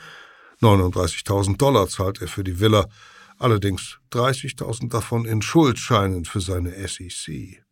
[0.61, 2.87] 39.000 Dollar zahlt er für die Villa,
[3.39, 7.65] allerdings 30.000 davon in Schuldscheinen für seine SEC.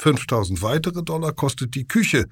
[0.00, 2.26] 5.000 weitere Dollar kostet die Küche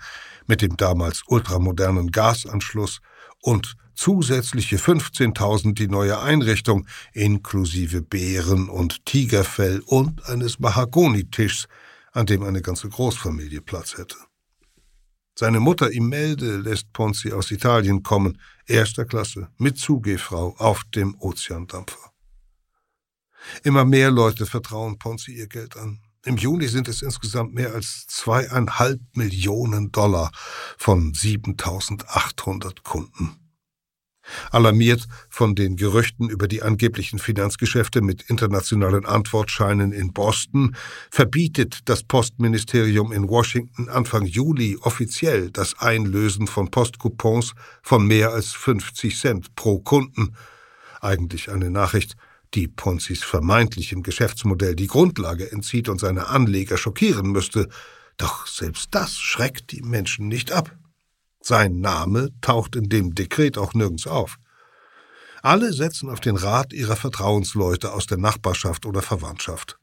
[0.48, 2.98] mit dem damals ultramodernen Gasanschluss
[3.40, 11.68] und zusätzliche 15.000 die neue Einrichtung inklusive Bären und Tigerfell und eines Mahagonitischs,
[12.12, 14.16] an dem eine ganze Großfamilie Platz hätte.
[15.38, 22.12] Seine Mutter Imelde lässt Ponzi aus Italien kommen, erster Klasse, mit Zugehfrau auf dem Ozeandampfer.
[23.62, 26.00] Immer mehr Leute vertrauen Ponzi ihr Geld an.
[26.26, 30.30] Im Juni sind es insgesamt mehr als zweieinhalb Millionen Dollar
[30.76, 33.49] von 7800 Kunden.
[34.50, 40.74] Alarmiert von den Gerüchten über die angeblichen Finanzgeschäfte mit internationalen Antwortscheinen in Boston,
[41.10, 48.52] verbietet das Postministerium in Washington Anfang Juli offiziell das Einlösen von Postcoupons von mehr als
[48.52, 50.34] 50 Cent pro Kunden.
[51.00, 52.16] Eigentlich eine Nachricht,
[52.54, 57.68] die Ponzis vermeintlichem Geschäftsmodell die Grundlage entzieht und seine Anleger schockieren müsste.
[58.16, 60.76] Doch selbst das schreckt die Menschen nicht ab.
[61.50, 64.36] Sein Name taucht in dem Dekret auch nirgends auf.
[65.42, 69.76] Alle setzen auf den Rat ihrer Vertrauensleute aus der Nachbarschaft oder Verwandtschaft.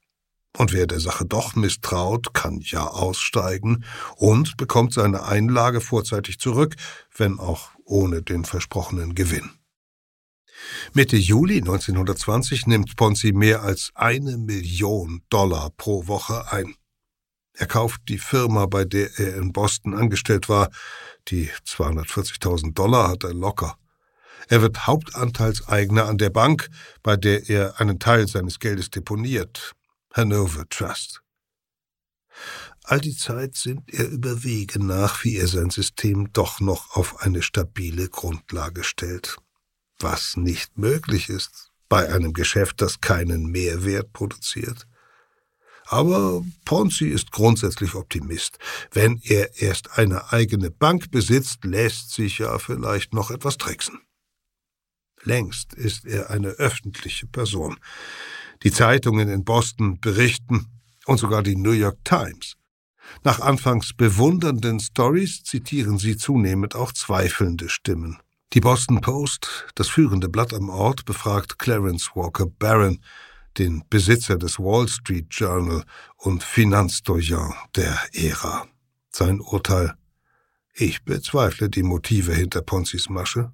[0.55, 3.83] Und wer der Sache doch misstraut, kann ja aussteigen
[4.15, 6.77] und bekommt seine Einlage vorzeitig zurück,
[7.13, 9.51] wenn auch ohne den versprochenen Gewinn.
[10.93, 16.75] Mitte Juli 1920 nimmt Ponzi mehr als eine Million Dollar pro Woche ein.
[17.59, 20.69] Er kauft die Firma, bei der er in Boston angestellt war.
[21.29, 23.77] Die 240.000 Dollar hat er locker.
[24.47, 26.69] Er wird Hauptanteilseigner an der Bank,
[27.03, 29.73] bei der er einen Teil seines Geldes deponiert.
[30.13, 31.21] Hanover Trust.
[32.83, 37.21] All die Zeit sinnt er über Wege nach, wie er sein System doch noch auf
[37.21, 39.37] eine stabile Grundlage stellt.
[39.99, 44.87] Was nicht möglich ist bei einem Geschäft, das keinen Mehrwert produziert.
[45.89, 48.59] Aber Ponzi ist grundsätzlich Optimist.
[48.91, 54.01] Wenn er erst eine eigene Bank besitzt, lässt sich ja vielleicht noch etwas tricksen.
[55.23, 57.77] Längst ist er eine öffentliche Person.
[58.63, 60.67] Die Zeitungen in Boston berichten
[61.05, 62.55] und sogar die New York Times.
[63.23, 68.19] Nach anfangs bewundernden Stories zitieren sie zunehmend auch zweifelnde Stimmen.
[68.53, 73.01] Die Boston Post, das führende Blatt am Ort, befragt Clarence Walker Barron,
[73.57, 75.83] den Besitzer des Wall Street Journal
[76.17, 78.67] und Finanzdoyen der Ära.
[79.09, 79.95] Sein Urteil
[80.73, 83.51] Ich bezweifle die Motive hinter Ponzis Masche.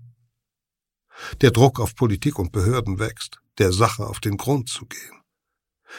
[1.41, 5.21] Der Druck auf Politik und Behörden wächst, der Sache auf den Grund zu gehen.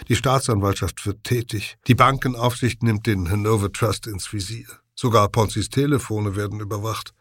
[0.08, 4.66] Die Staatsanwaltschaft wird tätig, die Bankenaufsicht nimmt den Hanover Trust ins Visier.
[4.94, 7.14] Sogar Ponzis Telefone werden überwacht.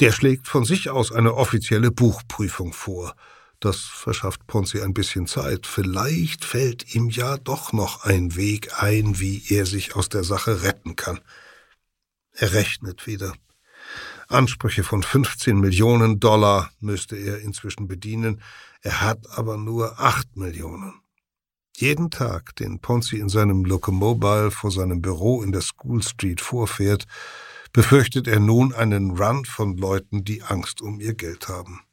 [0.00, 3.14] Der schlägt von sich aus eine offizielle Buchprüfung vor.
[3.60, 5.66] Das verschafft Ponzi ein bisschen Zeit.
[5.66, 10.62] Vielleicht fällt ihm ja doch noch ein Weg ein, wie er sich aus der Sache
[10.62, 11.20] retten kann.
[12.32, 13.32] Er rechnet wieder.
[14.28, 18.42] Ansprüche von 15 Millionen Dollar müsste er inzwischen bedienen.
[18.82, 20.94] Er hat aber nur 8 Millionen.
[21.76, 27.06] Jeden Tag, den Ponzi in seinem Locomobile vor seinem Büro in der School Street vorfährt,
[27.72, 31.85] befürchtet er nun einen Run von Leuten, die Angst um ihr Geld haben.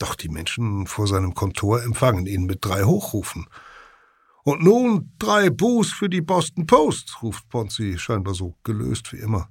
[0.00, 3.46] Doch die Menschen vor seinem Kontor empfangen ihn mit drei Hochrufen.
[4.42, 9.50] Und nun drei Buß für die Boston Post, ruft Ponzi scheinbar so gelöst wie immer.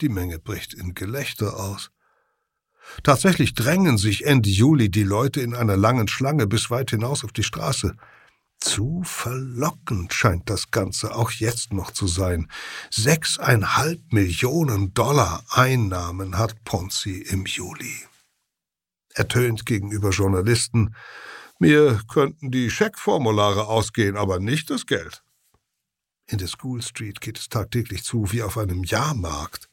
[0.00, 1.90] Die Menge bricht in Gelächter aus.
[3.02, 7.32] Tatsächlich drängen sich Ende Juli die Leute in einer langen Schlange bis weit hinaus auf
[7.32, 7.96] die Straße.
[8.60, 12.46] Zu verlockend scheint das Ganze auch jetzt noch zu sein.
[12.90, 18.09] Sechseinhalb Millionen Dollar Einnahmen hat Ponzi im Juli.
[19.14, 20.94] Er tönt gegenüber Journalisten,
[21.58, 25.22] mir könnten die Scheckformulare ausgehen, aber nicht das Geld.
[26.26, 29.68] In der School Street geht es tagtäglich zu wie auf einem Jahrmarkt.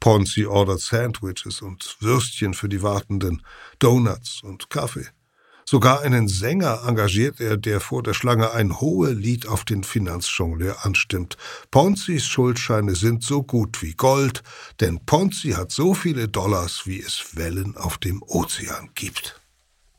[0.00, 3.44] Ponzi ordert Sandwiches und Würstchen für die Wartenden,
[3.78, 5.08] Donuts und Kaffee.
[5.66, 11.36] Sogar einen Sänger engagiert er, der vor der Schlange ein Hohelied auf den Finanzjongleur anstimmt.
[11.70, 14.42] Ponzis Schuldscheine sind so gut wie Gold,
[14.80, 19.40] denn Ponzi hat so viele Dollars, wie es Wellen auf dem Ozean gibt.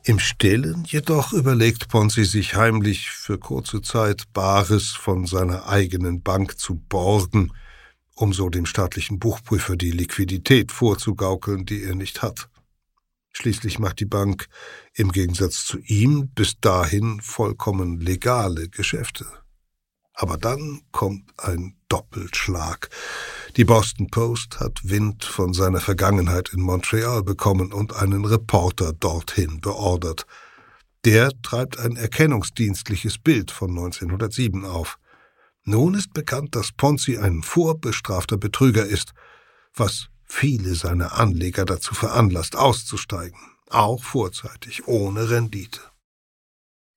[0.04, 6.60] Im Stillen jedoch überlegt Ponzi sich heimlich für kurze Zeit Bares von seiner eigenen Bank
[6.60, 7.52] zu borgen,
[8.14, 12.48] um so dem staatlichen Buchprüfer die Liquidität vorzugaukeln, die er nicht hat.
[13.38, 14.48] Schließlich macht die Bank
[14.94, 19.26] im Gegensatz zu ihm bis dahin vollkommen legale Geschäfte.
[20.14, 22.88] Aber dann kommt ein Doppelschlag.
[23.58, 29.60] Die Boston Post hat Wind von seiner Vergangenheit in Montreal bekommen und einen Reporter dorthin
[29.60, 30.26] beordert.
[31.04, 34.98] Der treibt ein erkennungsdienstliches Bild von 1907 auf.
[35.62, 39.12] Nun ist bekannt, dass Ponzi ein vorbestrafter Betrüger ist,
[39.74, 43.38] was viele seiner Anleger dazu veranlasst, auszusteigen,
[43.70, 45.80] auch vorzeitig, ohne Rendite.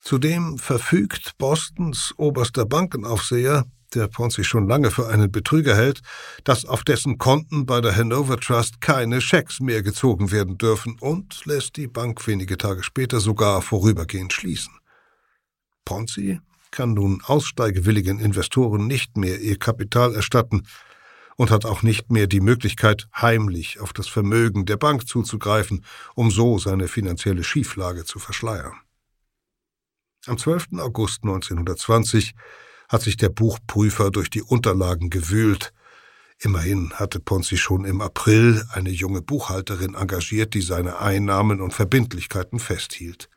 [0.01, 6.01] Zudem verfügt Bostons oberster Bankenaufseher, der Ponzi schon lange für einen Betrüger hält,
[6.43, 11.45] dass auf dessen Konten bei der Hanover Trust keine Schecks mehr gezogen werden dürfen und
[11.45, 14.73] lässt die Bank wenige Tage später sogar vorübergehend schließen.
[15.85, 16.39] Ponzi
[16.71, 20.67] kann nun aussteigewilligen Investoren nicht mehr ihr Kapital erstatten,
[21.39, 26.31] und hat auch nicht mehr die Möglichkeit, heimlich auf das Vermögen der Bank zuzugreifen, um
[26.31, 28.73] so seine finanzielle Schieflage zu verschleiern.
[30.25, 30.79] Am 12.
[30.79, 32.33] August 1920
[32.89, 35.71] hat sich der Buchprüfer durch die Unterlagen gewühlt.
[36.39, 42.59] Immerhin hatte Ponzi schon im April eine junge Buchhalterin engagiert, die seine Einnahmen und Verbindlichkeiten
[42.59, 43.29] festhielt.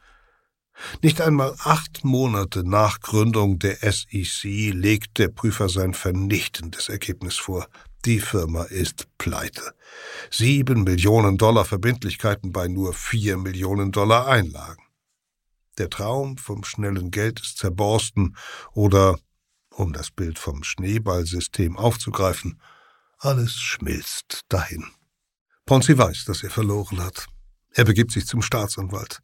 [1.03, 7.69] Nicht einmal acht Monate nach Gründung der SEC legt der Prüfer sein vernichtendes Ergebnis vor.
[8.05, 9.75] Die Firma ist pleite.
[10.29, 14.83] Sieben Millionen Dollar Verbindlichkeiten bei nur vier Millionen Dollar Einlagen.
[15.79, 18.37] Der Traum vom schnellen Geld ist zerborsten
[18.73, 19.21] oder,
[19.71, 22.61] um das Bild vom Schneeballsystem aufzugreifen,
[23.19, 24.85] alles schmilzt dahin.
[25.65, 27.27] Ponzi weiß, dass er verloren hat.
[27.71, 29.23] Er begibt sich zum Staatsanwalt.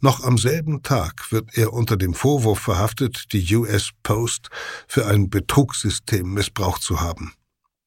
[0.00, 4.50] Noch am selben Tag wird er unter dem Vorwurf verhaftet, die US Post
[4.86, 7.34] für ein Betrugssystem missbraucht zu haben.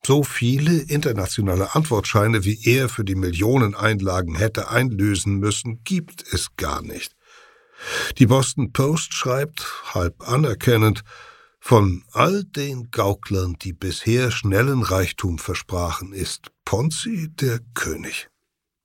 [0.07, 6.81] So viele internationale Antwortscheine, wie er für die Millioneneinlagen hätte einlösen müssen, gibt es gar
[6.81, 7.13] nicht.
[8.17, 11.03] Die Boston Post schreibt, halb anerkennend,
[11.59, 18.29] Von all den Gauklern, die bisher schnellen Reichtum versprachen, ist Ponzi der König.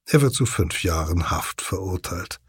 [0.06, 2.40] Er wird zu fünf Jahren Haft verurteilt.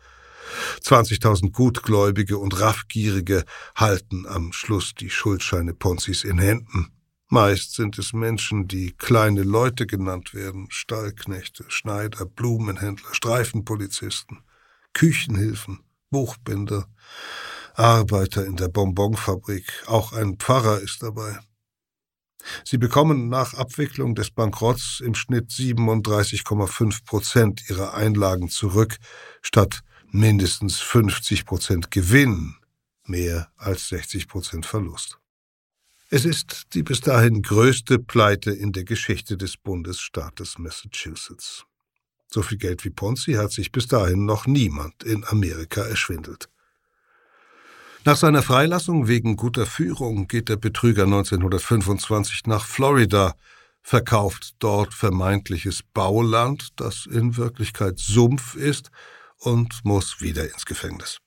[0.82, 3.44] 20.000 Gutgläubige und Raffgierige
[3.76, 6.92] halten am Schluss die Schuldscheine Ponzis in Händen.
[7.34, 14.44] Meist sind es Menschen, die kleine Leute genannt werden, Stallknechte, Schneider, Blumenhändler, Streifenpolizisten,
[14.94, 15.80] Küchenhilfen,
[16.12, 16.86] Buchbinder,
[17.74, 21.40] Arbeiter in der Bonbonfabrik, auch ein Pfarrer ist dabei.
[22.66, 28.98] Sie bekommen nach Abwicklung des Bankrotts im Schnitt 37,5 Prozent ihrer Einlagen zurück,
[29.42, 29.82] statt
[30.12, 32.58] mindestens 50 Prozent Gewinn,
[33.06, 35.18] mehr als 60 Prozent Verlust.
[36.16, 41.66] Es ist die bis dahin größte Pleite in der Geschichte des Bundesstaates Massachusetts.
[42.28, 46.50] So viel Geld wie Ponzi hat sich bis dahin noch niemand in Amerika erschwindelt.
[48.06, 53.34] Nach seiner Freilassung wegen guter Führung geht der Betrüger 1925 nach Florida,
[53.82, 58.92] verkauft dort vermeintliches Bauland, das in Wirklichkeit Sumpf ist,
[59.40, 61.18] und muss wieder ins Gefängnis.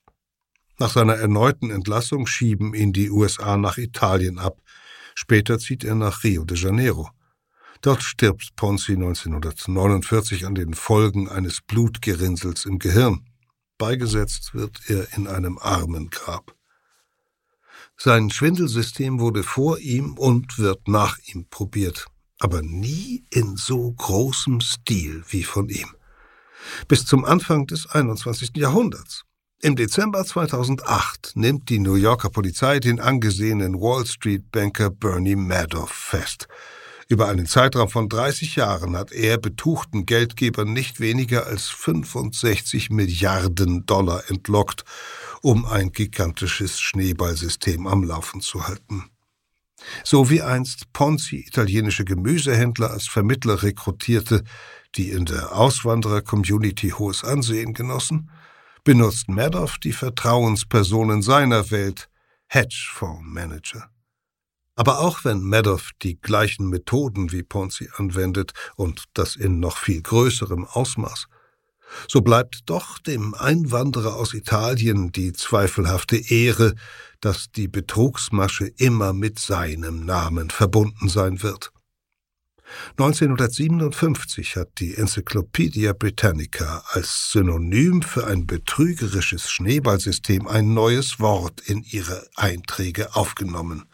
[0.79, 4.61] Nach seiner erneuten Entlassung schieben ihn die USA nach Italien ab,
[5.19, 7.09] Später zieht er nach Rio de Janeiro.
[7.81, 13.25] Dort stirbt Ponzi 1949 an den Folgen eines Blutgerinnsels im Gehirn.
[13.79, 16.55] Beigesetzt wird er in einem Armengrab.
[17.97, 22.05] Sein Schwindelsystem wurde vor ihm und wird nach ihm probiert,
[22.37, 25.95] aber nie in so großem Stil wie von ihm.
[26.87, 28.55] Bis zum Anfang des 21.
[28.55, 29.26] Jahrhunderts.
[29.59, 35.89] Im Dezember 2008 nimmt die New Yorker Polizei den angesehenen Wall Street Banker Bernie Madoff
[35.89, 36.47] fest.
[37.07, 43.87] Über einen Zeitraum von 30 Jahren hat er betuchten Geldgebern nicht weniger als 65 Milliarden
[43.87, 44.83] Dollar entlockt,
[45.41, 49.05] um ein gigantisches Schneeballsystem am Laufen zu halten.
[50.03, 54.43] So wie einst Ponzi italienische Gemüsehändler als Vermittler rekrutierte,
[54.93, 58.29] die in der Auswanderer-Community hohes Ansehen genossen,
[58.87, 62.07] benutzt Madoff die Vertrauenspersonen seiner Welt,
[62.45, 63.89] Hedgefondsmanager.
[64.77, 70.01] Aber auch wenn Madoff die gleichen Methoden wie Ponzi anwendet und das in noch viel
[70.01, 71.27] größerem Ausmaß,
[72.07, 76.73] so bleibt doch dem Einwanderer aus Italien die zweifelhafte Ehre,
[77.19, 81.73] dass die Betrugsmasche immer mit seinem Namen verbunden sein wird.
[82.97, 91.83] 1957 hat die Encyclopedia Britannica als Synonym für ein betrügerisches Schneeballsystem ein neues Wort in
[91.83, 93.85] ihre Einträge aufgenommen.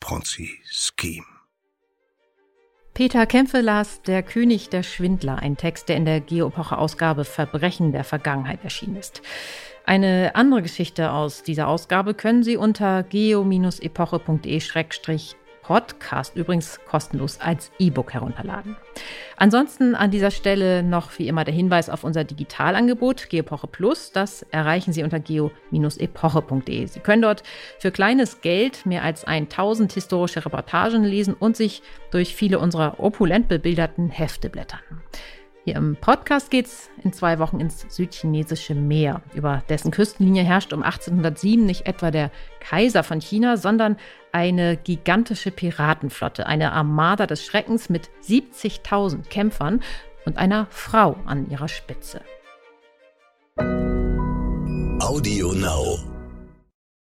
[0.00, 1.24] Ponzi Scheme.
[2.94, 8.02] Peter Kämpfe las Der König der Schwindler, ein Text, der in der Geopoche-Ausgabe Verbrechen der
[8.02, 9.22] Vergangenheit erschienen ist.
[9.84, 14.60] Eine andere Geschichte aus dieser Ausgabe können Sie unter geo-epoche.de
[15.68, 18.74] Podcast übrigens kostenlos als E-Book herunterladen.
[19.36, 24.10] Ansonsten an dieser Stelle noch wie immer der Hinweis auf unser Digitalangebot Geopoche Plus.
[24.10, 26.86] Das erreichen Sie unter geo-epoche.de.
[26.86, 27.42] Sie können dort
[27.78, 33.48] für kleines Geld mehr als 1000 historische Reportagen lesen und sich durch viele unserer opulent
[33.48, 34.80] bebilderten Hefte blättern.
[35.68, 39.20] Hier im Podcast geht es in zwei Wochen ins südchinesische Meer.
[39.34, 43.98] Über dessen Küstenlinie herrscht um 1807 nicht etwa der Kaiser von China, sondern
[44.38, 49.82] eine gigantische Piratenflotte, eine Armada des Schreckens mit 70.000 Kämpfern
[50.26, 52.20] und einer Frau an ihrer Spitze.
[55.00, 56.17] Audio Now.